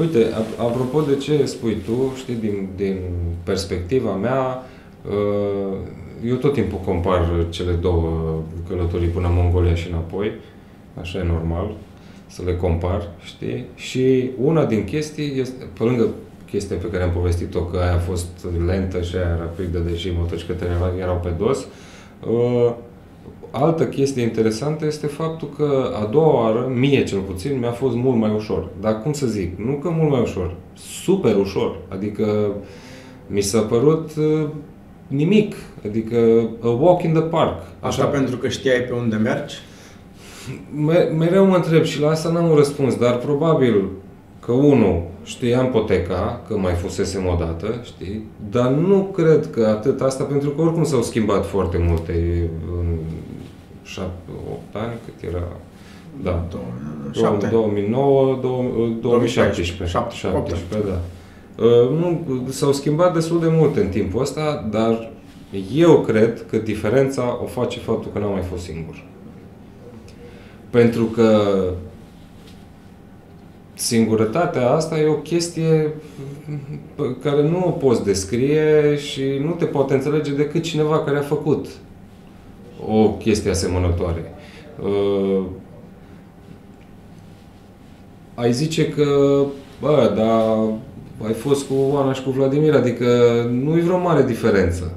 [0.00, 2.96] Uite, ap- apropo de ce spui tu, știi, din, din
[3.42, 4.62] perspectiva mea,
[5.08, 5.76] uh,
[6.24, 10.32] eu tot timpul compar cele două călătorii până în Mongolia și înapoi,
[11.00, 11.70] așa e normal,
[12.26, 13.64] să le compar, știi?
[13.74, 16.06] Și una din chestii este, pe lângă
[16.50, 20.70] chestia pe care am povestit-o, că aia a fost lentă și aia rapidă, deși motocicletele
[21.00, 21.66] erau pe dos,
[22.30, 22.74] uh,
[23.50, 28.16] altă chestie interesantă este faptul că a doua oară, mie cel puțin, mi-a fost mult
[28.16, 28.68] mai ușor.
[28.80, 31.76] Dar cum să zic, nu că mult mai ușor, super ușor.
[31.88, 32.54] Adică
[33.26, 34.48] mi s-a părut uh,
[35.08, 35.54] nimic,
[35.86, 36.16] adică
[36.62, 37.62] a walk in the park.
[37.80, 39.54] Asta pentru că știai pe unde mergi?
[40.74, 43.84] Me- mereu mă întreb și la asta n-am un răspuns, dar probabil
[44.40, 48.24] că unul știam poteca, că mai fusesem o dată, știi?
[48.50, 52.12] Dar nu cred că atât asta, pentru că oricum s-au schimbat foarte multe
[52.78, 52.86] în
[53.82, 54.10] 7,
[54.50, 55.42] 8 ani, cât era...
[56.22, 56.44] Da.
[56.50, 56.64] Două-
[57.12, 57.46] Șapte.
[57.46, 58.38] 2009,
[59.00, 59.84] 2017.
[59.96, 61.00] 7, 17, da.
[61.58, 65.10] Uh, Nu, s-au schimbat destul de mult în timpul ăsta, dar
[65.74, 69.04] eu cred că diferența o face faptul că n-am mai fost singur.
[70.70, 71.60] Pentru că
[73.74, 75.92] singurătatea asta e o chestie
[76.94, 81.22] pe care nu o poți descrie și nu te poate înțelege decât cineva care a
[81.22, 81.66] făcut
[82.86, 84.32] o chestie asemănătoare.
[84.82, 85.44] Uh,
[88.34, 89.42] ai zice că,
[89.80, 90.72] bă, dar
[91.26, 93.06] ai fost cu Oana și cu Vladimir, adică
[93.62, 94.92] nu e vreo mare diferență.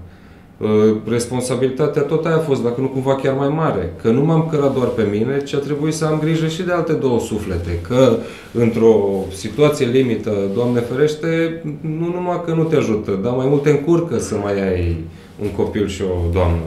[0.57, 3.93] Uh, responsabilitatea tot aia a fost, dacă nu cumva chiar mai mare.
[4.01, 6.71] Că nu m-am cărat doar pe mine, ci a trebuit să am grijă și de
[6.71, 7.79] alte două suflete.
[7.87, 8.17] Că
[8.53, 13.69] într-o situație limită, Doamne ferește, nu numai că nu te ajută, dar mai mult te
[13.69, 14.97] încurcă să mai ai
[15.41, 16.61] un copil și o doamnă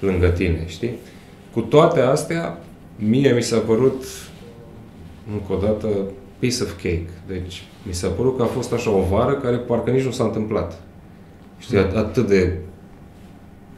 [0.00, 0.92] lângă tine, știi?
[1.52, 2.64] Cu toate astea,
[2.96, 4.04] mie mi s-a părut,
[5.32, 5.88] încă o dată,
[6.38, 7.10] piece of cake.
[7.26, 10.24] Deci, mi s-a părut că a fost așa o vară care parcă nici nu s-a
[10.24, 10.82] întâmplat.
[11.58, 12.58] Știi, atât de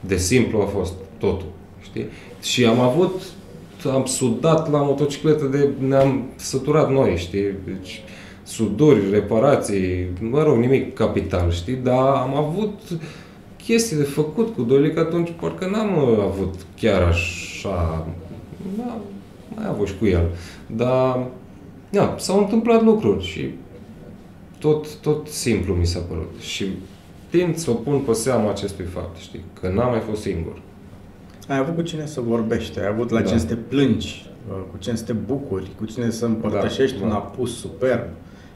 [0.00, 1.46] de simplu a fost totul.
[1.82, 2.06] Știi?
[2.42, 3.22] Și am avut,
[3.92, 7.54] am sudat la motocicletă de, ne-am săturat noi, știi?
[7.64, 8.02] Deci,
[8.42, 11.74] suduri, reparații, mă rog, nimic capital, știi?
[11.74, 12.80] Dar am avut
[13.62, 18.06] chestii de făcut cu Dolic atunci, parcă n-am avut chiar așa,
[18.76, 18.96] da,
[19.54, 20.26] mai avut și cu el.
[20.66, 21.26] Dar,
[21.90, 23.50] da, s-au întâmplat lucruri și
[24.60, 26.32] tot, tot simplu mi s-a părut.
[26.40, 26.66] Și
[27.30, 29.44] tind să o pun pe seama acestui fapt, știi?
[29.60, 30.60] Că n-am mai fost singur.
[31.48, 33.26] Ai avut cu cine să vorbești, ai avut la da.
[33.26, 37.04] cine să te plângi, uh, cu cine să te bucuri, cu cine să împărtășești da,
[37.04, 37.14] un da.
[37.14, 38.02] apus superb.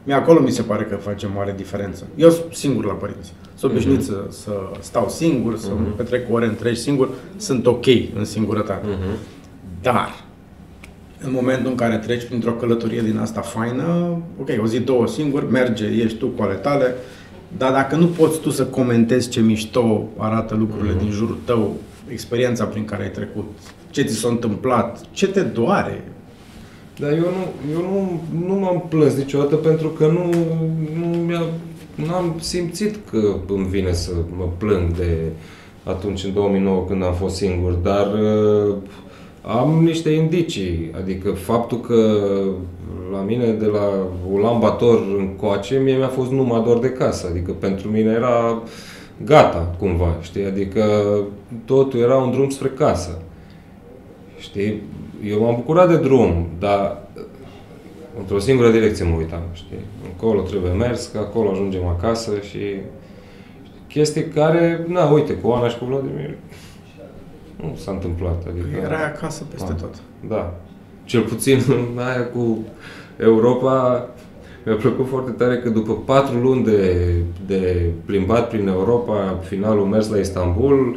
[0.05, 2.07] Mie acolo mi se pare că face mare diferență.
[2.17, 3.33] Eu sunt singur la părinți.
[3.55, 4.05] Sunt obișnuit uh-huh.
[4.05, 5.97] să, să stau singur, să uh-huh.
[5.97, 7.09] petrec ore întregi singur.
[7.37, 8.87] Sunt ok în singurătate.
[8.87, 9.17] Uh-huh.
[9.83, 10.24] Dar,
[11.27, 15.51] în momentul în care treci printr-o călătorie din asta faină, ok, o zi, două singur,
[15.51, 16.95] merge, ești tu cu ale tale,
[17.57, 20.99] dar dacă nu poți tu să comentezi ce mișto arată lucrurile mm.
[20.99, 21.75] din jurul tău,
[22.09, 23.45] experiența prin care ai trecut,
[23.91, 26.05] ce ți s-a întâmplat, ce te doare?
[26.99, 30.31] Dar eu nu, eu nu, nu m-am plâns niciodată pentru că nu,
[30.99, 31.43] nu mi-a,
[31.95, 35.17] n-am simțit că îmi vine să mă plâng de
[35.85, 38.75] atunci, în 2009, când am fost singur, dar uh,
[39.47, 42.21] am niște indicii, adică faptul că
[43.13, 43.91] la mine de la
[44.33, 48.63] Ulan Bator încoace, mie mi-a fost numai doar de casă, adică pentru mine era
[49.25, 50.85] gata cumva, știi, adică
[51.65, 53.19] totul era un drum spre casă,
[54.39, 54.83] știi,
[55.29, 57.03] eu m-am bucurat de drum, dar
[58.19, 62.59] într-o singură direcție mă uitam, știi, încolo trebuie mers, că acolo ajungem acasă și
[63.89, 66.35] chestii care, na, uite, cu Ana și cu Vladimir,
[67.61, 68.45] nu s-a întâmplat.
[68.49, 69.95] Adică, Era acasă peste a, tot.
[70.29, 70.55] Da.
[71.05, 71.59] Cel puțin
[72.09, 72.65] aia cu
[73.17, 74.09] Europa,
[74.65, 77.13] mi-a plăcut foarte tare că după patru luni de,
[77.47, 80.97] de plimbat prin Europa, finalul mers la Istanbul,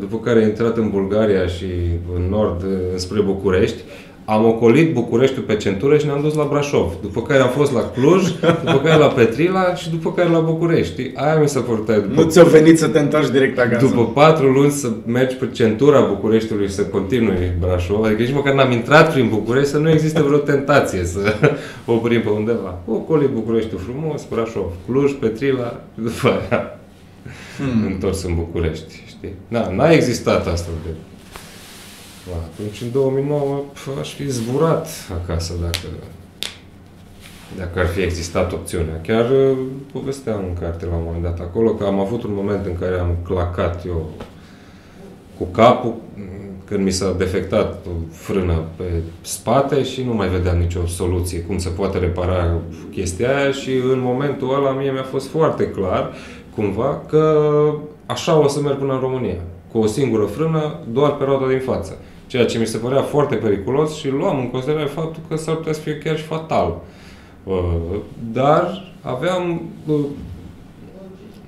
[0.00, 1.66] după care a intrat în Bulgaria și
[2.14, 3.82] în nord spre București,
[4.30, 6.92] am ocolit Bucureștiul pe centură și ne-am dus la Brașov.
[7.02, 8.30] După care am fost la Cluj,
[8.64, 11.10] după care la Petrila și după care la București.
[11.14, 13.86] Aia mi s-a părut după, Nu ți-a venit să te întorci direct acasă?
[13.86, 18.04] După patru luni să mergi pe centura Bucureștiului și să continui Brașov.
[18.04, 21.34] Adică nici măcar n-am intrat prin București să nu există vreo tentație să
[21.96, 22.78] oprim pe undeva.
[22.86, 26.78] Ocolit Bucureștiul frumos, Brașov, Cluj, Petrila și după aia
[27.58, 27.86] hmm.
[27.92, 29.02] întors în București.
[29.06, 29.34] Știi?
[29.48, 30.90] Da, n-a existat asta de
[32.34, 33.62] atunci, în 2009,
[34.00, 34.88] aș fi zburat
[35.22, 35.88] acasă dacă,
[37.56, 39.00] dacă ar fi existat opțiunea.
[39.02, 39.56] Chiar uh,
[39.92, 42.98] povesteam în carte la un moment dat acolo că am avut un moment în care
[42.98, 44.10] am clacat eu
[45.38, 45.94] cu capul
[46.68, 48.84] când mi s-a defectat o frână pe
[49.20, 52.60] spate și nu mai vedeam nicio soluție cum se poate repara
[52.90, 56.12] chestia aia și în momentul ăla mie mi-a fost foarte clar
[56.54, 57.52] cumva că
[58.06, 59.40] așa o să merg până în România.
[59.72, 61.98] Cu o singură frână, doar pe roata din față.
[62.28, 65.72] Ceea ce mi se părea foarte periculos și luam în considerare faptul că s-ar putea
[65.72, 66.80] să fie chiar și fatal.
[67.44, 67.54] Uh,
[68.32, 69.94] dar aveam uh,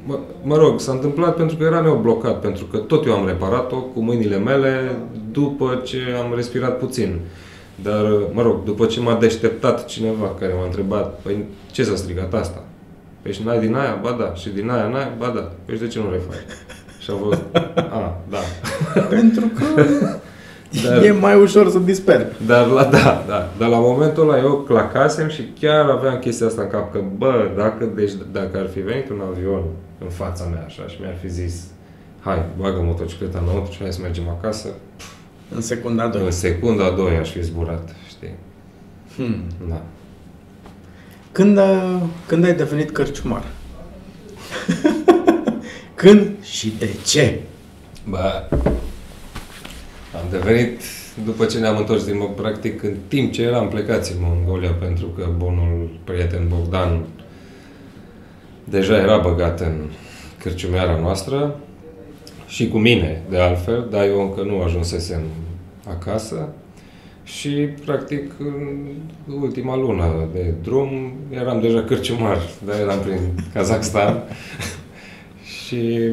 [0.07, 3.77] Mă, mă rog, s-a întâmplat pentru că era neoblocat, pentru că tot eu am reparat-o
[3.77, 4.97] cu mâinile mele
[5.33, 7.21] după ce am respirat puțin.
[7.83, 11.95] Dar, uh, mă rog, după ce m-a deșteptat cineva care m-a întrebat, păi ce s-a
[11.97, 12.65] strigat asta?
[13.23, 13.99] Păi și n-ai din aia?
[14.03, 14.35] Ba da.
[14.35, 15.13] Și din aia n-ai?
[15.19, 15.53] Ba da.
[15.65, 16.37] Păi și de ce nu refaci?
[16.99, 17.43] Și a fost,
[17.75, 18.39] a, da.
[19.17, 19.65] pentru că
[20.85, 22.27] dar, e mai ușor să disper.
[22.47, 23.51] Dar la, da, da.
[23.59, 27.51] Dar la momentul ăla eu clacasem și chiar aveam chestia asta în cap, că bă,
[27.57, 29.63] dacă, deci, dacă ar fi venit un avion
[29.99, 31.65] în fața mea așa și mi-ar fi zis
[32.21, 34.69] hai, bagă motocicleta înăuntru și hai să mergem acasă.
[35.55, 36.25] În secunda a doua.
[36.25, 38.35] În secunda a doua aș fi zburat, știi?
[39.17, 39.43] Hmm.
[39.69, 39.83] Da.
[41.33, 43.45] Când, a, când ai devenit cărciumar?
[45.95, 47.41] când și de ce?
[48.09, 48.49] Bă,
[50.21, 50.81] Am devenit,
[51.25, 55.07] după ce ne-am întors din Mog, practic, în timp ce eram plecați în Mongolia, pentru
[55.07, 57.05] că bunul prieten Bogdan
[58.65, 59.91] deja era băgat în
[60.39, 61.61] cârciumeara noastră
[62.47, 65.21] și cu mine, de altfel, dar eu încă nu ajunsesem
[65.89, 66.49] acasă.
[67.25, 67.51] Și,
[67.85, 73.19] practic, în ultima lună de drum eram deja cârciumar, dar eram prin
[73.53, 74.23] Kazakhstan.
[75.65, 76.11] și,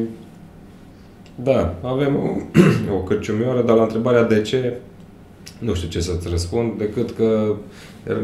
[1.42, 2.28] da, avem o,
[2.96, 4.76] o cârciumioară, dar la întrebarea de ce,
[5.58, 7.54] nu știu ce să-ți răspund, decât că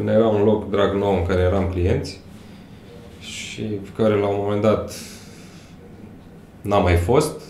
[0.06, 2.20] era un loc drag nou în care eram clienți
[3.20, 3.62] și
[3.96, 4.92] care la un moment dat
[6.60, 7.40] n-a mai fost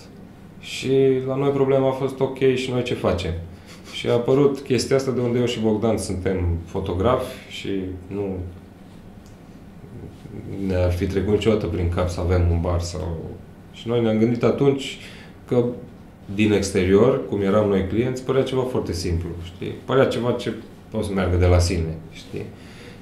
[0.60, 0.92] și
[1.26, 3.32] la noi problema a fost ok și noi ce facem.
[3.92, 8.36] Și a apărut chestia asta de unde eu și Bogdan suntem fotografi și nu
[10.66, 13.16] ne-ar fi trecut niciodată prin cap să avem un bar sau...
[13.72, 14.98] Și noi ne-am gândit atunci
[15.48, 15.64] că
[16.34, 19.72] din exterior, cum eram noi clienți, părea ceva foarte simplu, știi?
[19.84, 20.52] Părea ceva ce
[20.90, 22.44] poate să meargă de la sine, știi?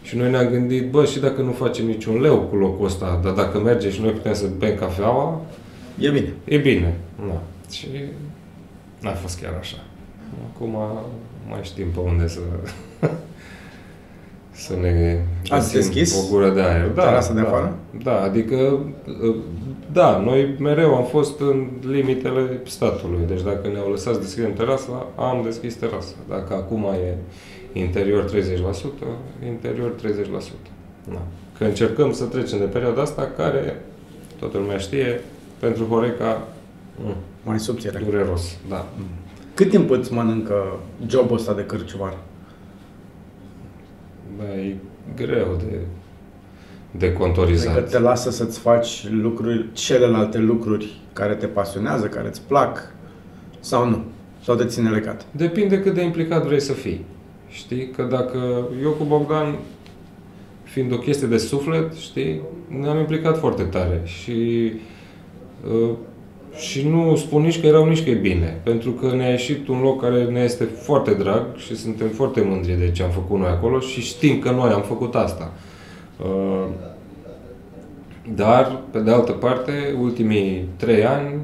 [0.02, 3.32] Și noi ne-am gândit, bă, și dacă nu facem niciun leu cu locul ăsta, dar
[3.32, 5.40] dacă merge și noi putem să bem cafeaua,
[5.98, 6.32] E bine.
[6.44, 6.94] e bine.
[7.28, 7.42] Da.
[7.70, 7.86] Și
[9.00, 9.76] n-a fost chiar așa.
[10.54, 10.76] Acum
[11.48, 12.38] mai știm pe unde să
[14.52, 16.88] să ne Ați găsim deschis o gură de aer.
[16.88, 17.76] Da, terasa de da, afară?
[18.02, 18.78] Da, adică
[19.92, 23.20] da, noi mereu am fost în limitele statului.
[23.26, 26.14] Deci dacă ne-au lăsat să deschidem terasa, am deschis terasa.
[26.28, 27.16] Dacă acum e
[27.78, 28.32] interior 30%,
[29.46, 30.02] interior 30%.
[31.08, 31.22] Da.
[31.58, 33.82] Că încercăm să trecem de perioada asta care,
[34.38, 35.20] toată lumea știe,
[35.58, 36.48] pentru Horeca,
[37.04, 38.02] mm, Mai subțire.
[38.04, 38.56] dureros.
[38.68, 38.86] Da.
[39.54, 42.16] Cât timp îți mănâncă jobul ăsta de cârciumar?
[44.38, 44.76] Da, e
[45.16, 45.78] greu de,
[46.90, 47.76] de contorizat.
[47.76, 52.94] Adică te lasă să-ți faci lucruri, celelalte lucruri care te pasionează, care îți plac
[53.60, 54.04] sau nu?
[54.44, 55.26] Sau te ține legat?
[55.30, 57.04] Depinde cât de implicat vrei să fii.
[57.48, 57.90] Știi?
[57.90, 59.58] Că dacă eu cu Bogdan,
[60.62, 62.40] fiind o chestie de suflet, știi,
[62.80, 64.72] ne-am implicat foarte tare și
[65.66, 65.90] uh,
[66.56, 69.80] și nu spun nici că erau, nici că e bine, pentru că ne-a ieșit un
[69.80, 73.48] loc care ne este foarte drag și suntem foarte mândri de ce am făcut noi
[73.48, 75.52] acolo și știm că noi am făcut asta.
[76.24, 76.64] Uh,
[78.34, 81.40] Dar, pe de altă parte, ultimii trei ani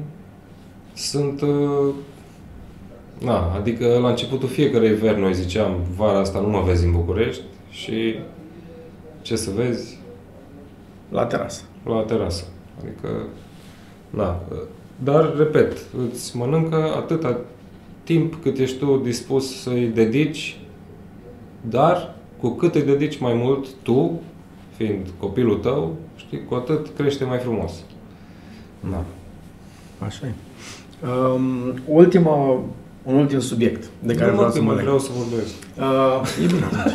[0.93, 1.93] sunt uh,
[3.19, 7.41] Na, adică la începutul fiecărei veri noi ziceam, vara asta nu mă vezi în București
[7.69, 8.15] și
[9.21, 9.97] ce să vezi
[11.09, 11.61] La terasă.
[11.85, 12.43] la terasă.
[12.81, 13.09] Adică,
[14.09, 14.39] na,
[15.03, 15.77] dar, repet,
[16.11, 17.37] îți mănâncă atâta
[18.03, 20.59] timp cât ești tu dispus să-i dedici,
[21.61, 24.21] dar cu cât îi dedici mai mult tu,
[24.75, 27.71] fiind copilul tău, știi, cu atât crește mai frumos.
[28.89, 29.03] Da.
[30.05, 30.31] Așa e.
[31.07, 32.63] Um, ultima,
[33.03, 34.83] un ultim subiect de care nu vreau mă, să că mă mă leg.
[34.83, 35.53] vreau să vorbesc.
[35.77, 36.93] Uh, e bine atunci.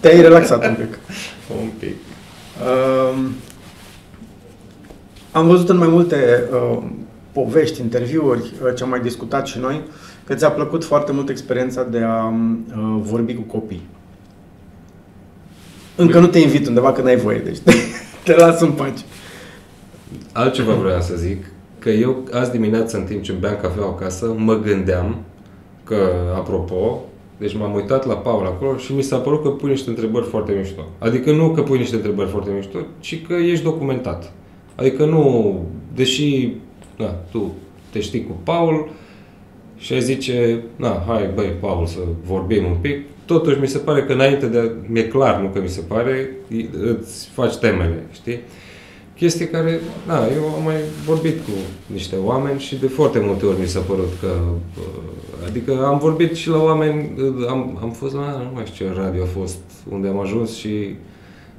[0.00, 0.98] Te-ai relaxat un pic.
[1.62, 1.94] Un pic.
[3.14, 3.32] Um,
[5.32, 6.82] am văzut în mai multe uh,
[7.32, 9.82] povești, interviuri, uh, ce am mai discutat și noi,
[10.24, 13.88] că ți-a plăcut foarte mult experiența de a uh, vorbi cu copii.
[15.96, 17.72] Încă nu te invit undeva că n-ai voie, deci te,
[18.24, 19.04] te las în pace.
[20.32, 21.44] Altceva vreau să zic,
[21.78, 25.16] că eu azi dimineață, în timp ce beam cafea acasă, mă gândeam
[25.84, 27.00] că, apropo,
[27.38, 30.52] deci m-am uitat la Paul acolo și mi s-a părut că pui niște întrebări foarte
[30.52, 30.82] mișto.
[30.98, 34.32] Adică nu că pui niște întrebări foarte mișto, ci că ești documentat.
[34.74, 35.60] Adică nu,
[35.94, 36.54] deși,
[36.96, 37.52] na, tu
[37.90, 38.90] te știi cu Paul
[39.76, 44.02] și ai zice, na, hai băi, Paul, să vorbim un pic, totuși mi se pare
[44.04, 46.30] că înainte de, mi-e clar, nu că mi se pare,
[46.98, 48.40] îți faci temele, știi?
[49.16, 51.50] Chestie care, da, eu am mai vorbit cu
[51.92, 54.30] niște oameni și de foarte multe ori mi s-a părut că,
[54.78, 58.86] uh, adică am vorbit și la oameni, uh, am, am fost la, nu mai știu
[58.86, 59.58] ce radio a fost,
[59.90, 60.94] unde am ajuns și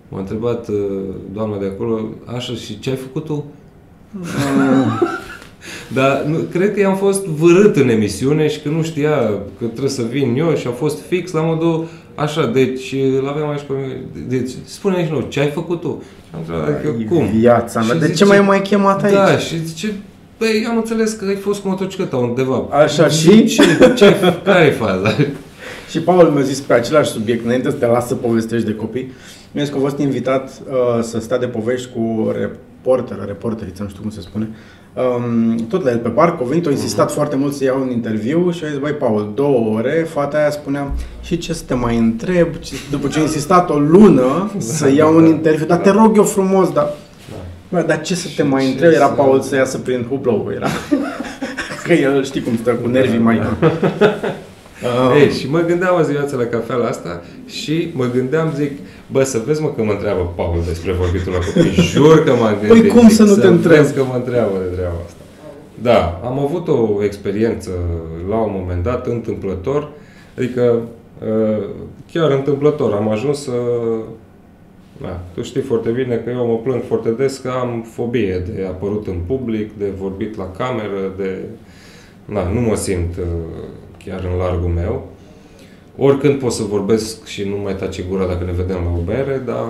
[0.10, 1.02] m-a întrebat uh,
[1.34, 3.46] doamna de acolo, așa, și ce ai făcut tu?
[5.98, 9.18] Dar nu, cred că i-am fost vărât în emisiune și că nu știa
[9.58, 13.50] că trebuie să vin eu și a fost fix la modul așa, deci îl aveam
[13.50, 16.02] aici pe mine, deci spune și nou, ce ai făcut tu?
[16.24, 17.26] Și am întrebat, adică, E cum?
[17.40, 17.94] Viața mea.
[17.94, 19.14] Și De ce zice- mai mai chemat aici?
[19.14, 19.94] Da, și zice,
[20.40, 22.68] băi, am înțeles că ai fost cu motocicleta undeva.
[22.72, 23.46] Așa, și?
[23.46, 23.64] Ce,
[23.96, 25.16] ce, care e faza?
[25.92, 29.12] Și Paul mi-a zis pe același subiect, înainte să te las să povestești de copii,
[29.52, 32.32] mi-a zis că a fost invitat uh, să stea de povești cu
[32.84, 34.50] reporter, reporteriță, nu știu cum se spune,
[34.94, 37.90] um, tot la el pe parc, a venit, a insistat foarte mult să iau un
[37.90, 41.74] interviu și a zis, băi, Paul, două ore, fata aia spunea, și ce să te
[41.74, 45.28] mai întreb, Ce- după ce a insistat o lună să iau un da.
[45.30, 46.84] interviu, dar te rog eu frumos, dar
[47.30, 47.36] Da.
[47.70, 48.92] Bă, dar ce să te Și mai ce întreb?
[48.92, 50.68] Era să- Paul să iasă prin hublou, era.
[51.84, 53.38] că el știi cum stă cu nervii mai...
[53.38, 53.70] Uh.
[55.22, 58.72] Ei, și mă gândeam azi dimineața la cafeaua asta și mă gândeam, zic,
[59.12, 61.84] bă, să vezi mă că mă întreabă Paul despre vorbitul la copii.
[61.94, 62.82] Jur că m-am gândit.
[62.82, 63.86] Păi cum să nu te întreb?
[63.86, 65.22] că mă întreabă de treaba asta.
[65.82, 67.70] Da, am avut o experiență
[68.30, 69.90] la un moment dat, întâmplător,
[70.38, 70.82] adică
[71.20, 71.64] uh,
[72.12, 72.94] chiar întâmplător.
[72.94, 73.52] Am ajuns să
[75.02, 78.66] da, tu știi foarte bine că eu mă plâng foarte des că am fobie de
[78.66, 81.38] apărut în public, de vorbit la cameră, de...
[82.34, 83.26] Da, nu mă simt uh,
[84.06, 85.08] chiar în largul meu.
[85.98, 89.42] Oricând pot să vorbesc și nu mai tace gura dacă ne vedem la o bere,
[89.46, 89.64] dar...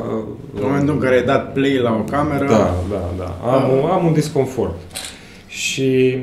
[0.53, 2.45] În momentul în care ai dat play la o cameră...
[2.45, 3.51] Da, da, da.
[3.51, 3.89] Am, uh.
[3.91, 4.75] am un disconfort.
[5.47, 6.17] Și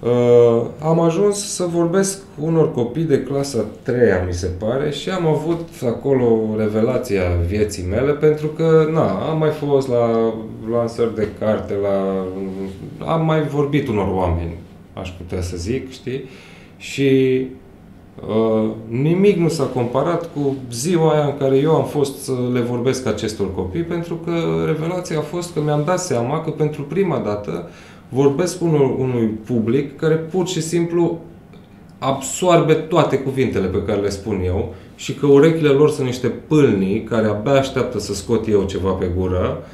[0.00, 5.26] Uh, am ajuns să vorbesc unor copii de clasa 3 mi se pare, și am
[5.26, 10.34] avut acolo revelația vieții mele, pentru că, na, am mai fost la
[10.70, 12.24] lansări de carte, la...
[13.12, 14.54] am mai vorbit unor oameni,
[14.92, 16.24] aș putea să zic, știi?
[16.76, 17.46] Și
[18.28, 22.60] uh, nimic nu s-a comparat cu ziua aia în care eu am fost să le
[22.60, 24.32] vorbesc acestor copii, pentru că
[24.66, 27.68] revelația a fost că mi-am dat seama că pentru prima dată
[28.08, 31.18] vorbesc unui, unui public care pur și simplu
[31.98, 37.02] absoarbe toate cuvintele pe care le spun eu și că urechile lor sunt niște pâlnii
[37.02, 39.64] care abia așteaptă să scot eu ceva pe gură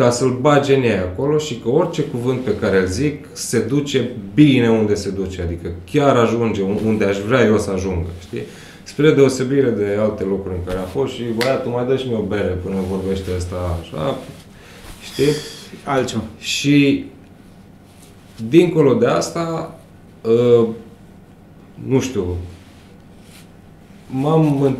[0.00, 3.58] ca să-l bage în ei acolo și că orice cuvânt pe care îl zic se
[3.58, 8.42] duce bine unde se duce, adică chiar ajunge unde aș vrea eu să ajungă, știi?
[8.82, 12.16] Spre deosebire de alte locuri în care am fost și băiatul mai dă și mie
[12.16, 14.18] o bere până vorbește asta așa,
[15.02, 15.32] știi?
[15.84, 16.22] Altceva.
[16.38, 17.04] Și
[18.48, 19.78] Dincolo de asta,
[20.22, 20.68] uh,
[21.86, 22.24] nu știu,
[24.10, 24.76] m-am,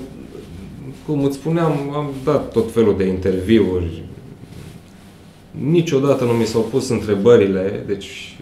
[1.06, 4.04] cum îți spuneam, am dat tot felul de interviuri.
[5.50, 8.36] Niciodată nu mi s-au pus întrebările, deci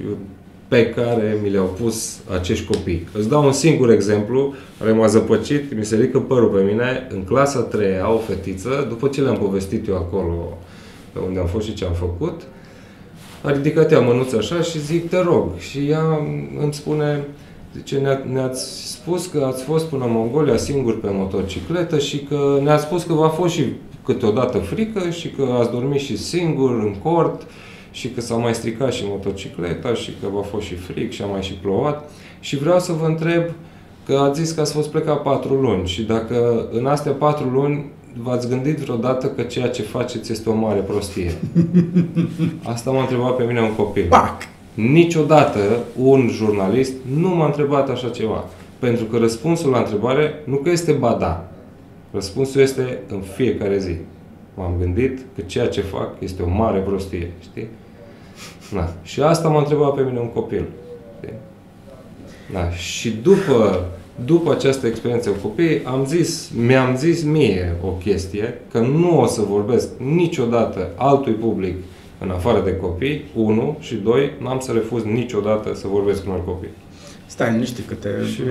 [0.69, 3.09] pe care mi le-au pus acești copii.
[3.13, 7.07] Îți dau un singur exemplu care m-a zăpăcit, mi se ridică părul pe mine.
[7.11, 10.59] În clasa 3 o fetiță, după ce le-am povestit eu acolo,
[11.13, 12.43] pe unde am fost și ce am făcut,
[13.43, 15.49] a ridicat ea mânuța așa și zic, te rog.
[15.59, 16.21] Și ea
[16.63, 17.25] îmi spune,
[17.77, 22.59] zice, ne ne-ați spus că ați fost până în Mongolia singur pe motocicletă și că
[22.63, 23.65] ne-ați spus că v-a fost și
[24.09, 27.47] câteodată frică și că ați dormit și singur în cort
[27.91, 31.27] și că s-a mai stricat și motocicleta și că v-a fost și fric și a
[31.27, 32.11] mai și plouat.
[32.41, 33.43] Și vreau să vă întreb
[34.07, 37.85] că ați zis că ați fost plecat patru luni și dacă în astea patru luni
[38.23, 41.35] v-ați gândit vreodată că ceea ce faceți este o mare prostie?
[42.73, 44.07] Asta m-a întrebat pe mine un copil.
[44.09, 44.37] Pac!
[44.75, 45.61] Niciodată
[46.03, 48.45] un jurnalist nu m-a întrebat așa ceva.
[48.79, 51.49] Pentru că răspunsul la întrebare nu că este bada.
[52.11, 53.97] Răspunsul este în fiecare zi.
[54.55, 57.69] M-am gândit că ceea ce fac este o mare prostie, știi?
[58.73, 58.93] Da.
[59.03, 60.65] Și asta m-a întrebat pe mine un copil.
[61.21, 61.35] Știi?
[62.53, 62.71] Da.
[62.71, 63.89] Și după
[64.25, 69.27] după această experiență cu copiii, am zis, mi-am zis mie o chestie, că nu o
[69.27, 71.75] să vorbesc niciodată altui public
[72.19, 76.45] în afară de copii, unu, și doi, n-am să refuz niciodată să vorbesc cu unor
[76.45, 76.69] copii.
[77.39, 78.09] Stai, nu știu câte...
[78.33, 78.43] Și,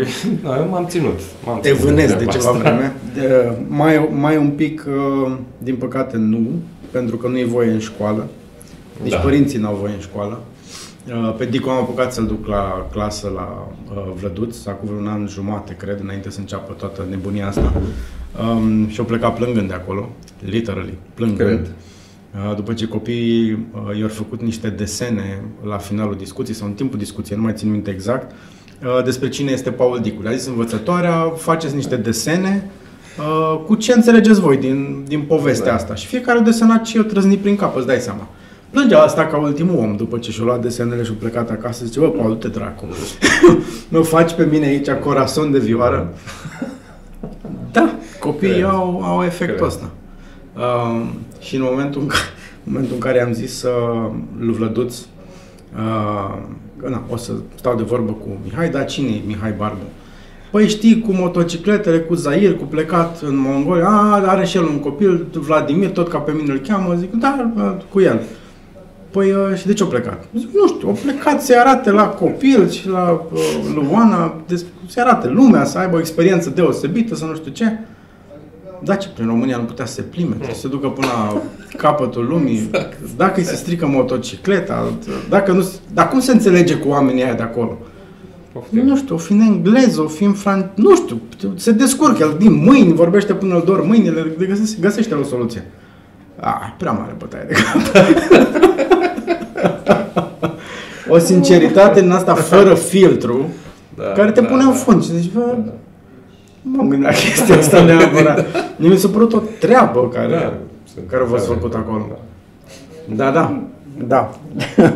[0.43, 1.19] da, eu m-am ținut.
[1.45, 2.59] M-am Te vânezi de, de ceva asta.
[2.59, 2.95] vreme.
[3.13, 6.47] De, mai, mai un pic, uh, din păcate, nu,
[6.91, 8.27] pentru că nu e voie în școală.
[9.03, 9.17] Deci da.
[9.17, 10.41] părinții n-au voie în școală.
[11.07, 15.27] Uh, pe Dico am apucat să-l duc la clasă la uh, Vlăduț, acum un an
[15.27, 17.81] jumate, cred, înainte să înceapă toată nebunia asta.
[18.41, 20.09] Um, și au plecat plângând de acolo,
[20.45, 21.37] literally, plângând.
[21.49, 21.71] Cred.
[22.49, 26.99] Uh, după ce copiii uh, i-au făcut niște desene la finalul discuției sau în timpul
[26.99, 28.37] discuției, nu mai țin minte exact, uh,
[29.03, 30.21] despre cine este Paul Dicu.
[30.21, 32.69] Le-a zis învățătoarea, faceți niște desene
[33.19, 35.73] uh, cu ce înțelegeți voi din, din povestea da.
[35.73, 35.95] asta.
[35.95, 38.27] Și fiecare desenat și o trăznit prin cap, îți dai seama.
[38.69, 42.09] Plângea asta ca ultimul om, după ce și-a luat desenele și-a plecat acasă, zice, bă,
[42.09, 42.85] Paul, te dracu,
[43.89, 46.13] mă faci pe mine aici corazon de vioară?
[47.71, 48.63] da, copiii Cred.
[48.63, 49.67] au, au efectul Cred.
[49.67, 49.89] ăsta.
[50.55, 51.05] Uh,
[51.39, 52.21] și în momentul în care,
[52.63, 54.95] în momentul în care am zis uh, lui Vlăduț,
[55.75, 59.85] uh, na, o să stau de vorbă cu Mihai, dar cine e Mihai Barbu?
[60.51, 64.79] Păi știi, cu motocicletele, cu Zair, cu plecat în Mongolia, a, are și el un
[64.79, 67.51] copil, Vladimir, tot ca pe mine îl cheamă, zic, da,
[67.91, 68.21] cu el.
[69.11, 70.23] Păi, uh, și de ce au plecat?
[70.37, 73.39] Zic, nu știu, au plecat să arate la copil și la uh,
[73.75, 74.35] Luana,
[74.87, 77.79] să arate lumea, să aibă o experiență deosebită, să nu știu ce.
[78.83, 81.41] Da, ce prin România nu putea să se plimbe, să se ducă până la
[81.77, 82.57] capătul lumii.
[82.57, 82.97] Exact.
[83.17, 84.91] Dacă îi se strică motocicleta,
[85.29, 85.65] dacă nu...
[85.93, 87.77] Dar cum se înțelege cu oamenii aia de acolo?
[88.51, 88.85] Poftim.
[88.85, 90.71] Nu știu, o fi în engleză, o fi în fran...
[90.75, 91.21] Nu știu,
[91.55, 95.65] se descurcă, el din mâini, vorbește până îl dor mâinile, găsește, găsește o soluție.
[96.39, 98.05] A, prea mare bătaie de cap.
[101.15, 103.49] o sinceritate în asta fără filtru,
[103.95, 104.67] Da, care te da, pune da.
[104.67, 105.71] în fond și zici, bă, Da.
[106.71, 108.45] Nu m-am gândit la chestia asta neapărat.
[108.79, 110.53] Mie mi s-a părut o treabă care, Da,
[110.93, 111.57] sunt care v-ați tare.
[111.59, 112.05] făcut acolo.
[112.09, 112.17] Da.
[113.15, 113.61] Da, da,
[114.07, 114.29] da.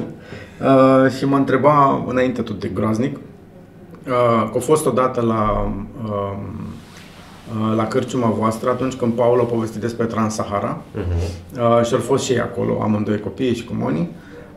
[1.05, 5.71] uh, și mă întreba înainte tot de groaznic, uh, că a fost odată la,
[6.05, 6.37] uh,
[7.69, 11.03] uh, la cârciuma voastră atunci când Paul a povestit despre Transsahara Mhm.
[11.79, 14.09] uh, și au fost și ei acolo, amândoi copiii și cu Moni.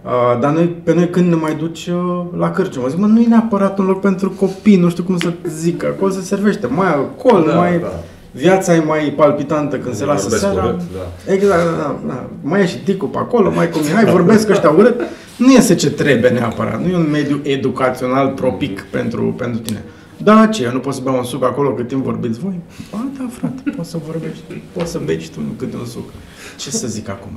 [0.04, 3.20] Uh, dar noi, pe noi când ne mai duci uh, la cârciumă, zic, mă, nu
[3.20, 6.92] e neapărat un loc pentru copii, nu știu cum să zic, acolo se servește mai
[6.92, 7.78] alcool, Da, mai...
[7.78, 7.92] da.
[8.32, 10.64] Viața e mai palpitantă când se lasă Vorbesc seara.
[10.64, 11.32] urât, da.
[11.32, 12.26] Exact, da, da, da.
[12.42, 15.00] Mai e și Ticu pe acolo, mai cu Mihai, vorbesc ăștia urât.
[15.36, 16.80] Nu iese ce trebuie neapărat.
[16.82, 19.84] Nu e un mediu educațional propic pentru, pentru tine.
[20.16, 22.60] Da, ce, eu nu pot să beau un suc acolo cât timp vorbiți voi?
[22.90, 24.42] Ba, da, frate, poți să vorbești,
[24.72, 26.08] poți să bei și tu câte un suc.
[26.56, 27.30] Ce să zic acum?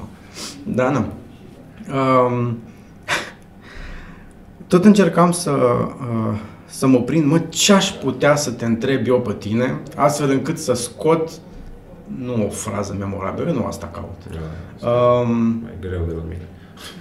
[0.63, 1.05] Da, nu.
[1.93, 2.57] Um,
[4.67, 9.21] tot încercam să, uh, să mă prind, mă, ce aș putea să te întreb eu
[9.21, 11.29] pe tine, astfel încât să scot,
[12.23, 14.21] nu o frază memorabilă, nu asta caut.
[14.31, 14.89] Da.
[14.89, 16.47] Um, Mai greu de la mine.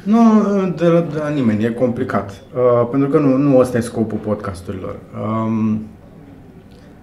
[0.02, 2.30] nu, de la, de la nimeni, e complicat.
[2.30, 4.96] Uh, pentru că nu, nu ăsta e scopul podcasturilor.
[5.22, 5.86] Um,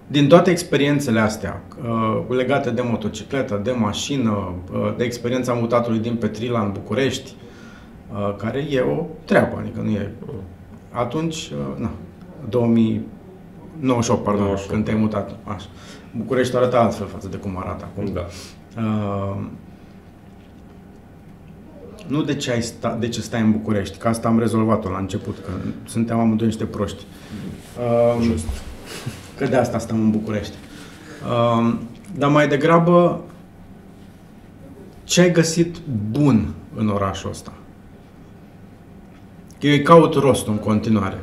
[0.06, 6.14] din toate experiențele astea, uh, legate de motocicletă, de mașină, uh, de experiența mutatului din
[6.14, 7.42] Petrila în București, uh,
[8.36, 10.10] care e o treabă, adică nu e...
[10.90, 11.90] Atunci, uh, na,
[12.48, 14.70] 2098, pardon, 98.
[14.70, 15.36] când te-ai mutat.
[15.44, 15.66] Așa.
[16.16, 18.12] București arată altfel față de cum arată acum.
[18.12, 18.26] Da.
[18.76, 19.36] Uh,
[22.06, 24.98] nu de ce, ai sta, de ce stai în București, că asta am rezolvat-o la
[24.98, 25.50] început, că
[25.84, 27.04] suntem amândoi niște proști.
[27.78, 28.46] Uh, Just.
[29.38, 30.54] Că de asta stăm în București.
[31.24, 31.74] Uh,
[32.16, 33.24] dar mai degrabă,
[35.04, 35.76] ce ai găsit
[36.10, 37.52] bun în orașul ăsta?
[39.64, 41.18] Eu îi caut rostul în continuare.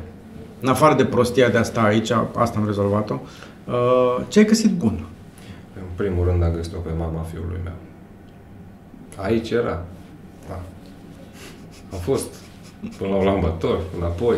[0.60, 3.20] În afară de prostia de asta aici, asta am rezolvat-o.
[3.66, 5.06] Uh, ce ai găsit bun?
[5.76, 7.72] În primul rând am găsit-o pe mama fiului meu.
[9.16, 9.82] Aici era.
[10.48, 10.60] Da.
[11.92, 12.34] Am fost
[12.96, 14.36] până la Lambator, înapoi.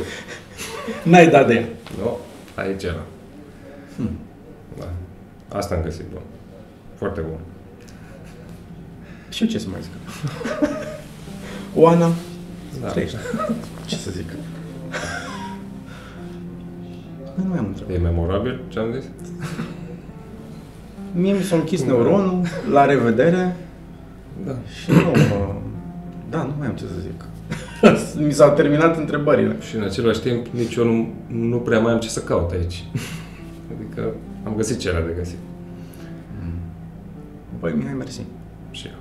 [1.03, 1.67] N-ai dat de ea.
[2.03, 2.19] Nu?
[2.55, 3.03] Aici era.
[3.97, 4.19] Hmm.
[4.79, 4.89] Da.
[5.59, 6.23] Asta am găsit bun.
[6.95, 7.39] Foarte bun.
[9.29, 9.93] Și eu ce să mai zic?
[11.85, 12.11] Oana,
[12.81, 12.89] Da.
[12.89, 13.19] trăiește.
[13.87, 14.29] Ce să zic?
[17.35, 17.95] Nu mai am întrebat.
[17.95, 19.05] E memorabil ce am zis?
[21.13, 23.57] Mie mi s-a închis neuronul, la revedere
[24.47, 24.53] Da.
[24.83, 25.11] și nu...
[25.11, 25.55] uh,
[26.31, 27.25] Da, nu mai am ce să zic.
[28.27, 29.57] mi s-au terminat întrebările.
[29.69, 32.85] Și în același timp nici eu nu, nu prea mai am ce să caut aici.
[33.75, 34.13] Adică
[34.45, 35.39] am găsit ce era de găsit.
[37.61, 38.21] Băi, Mihai, mersi.
[38.71, 38.95] Și eu.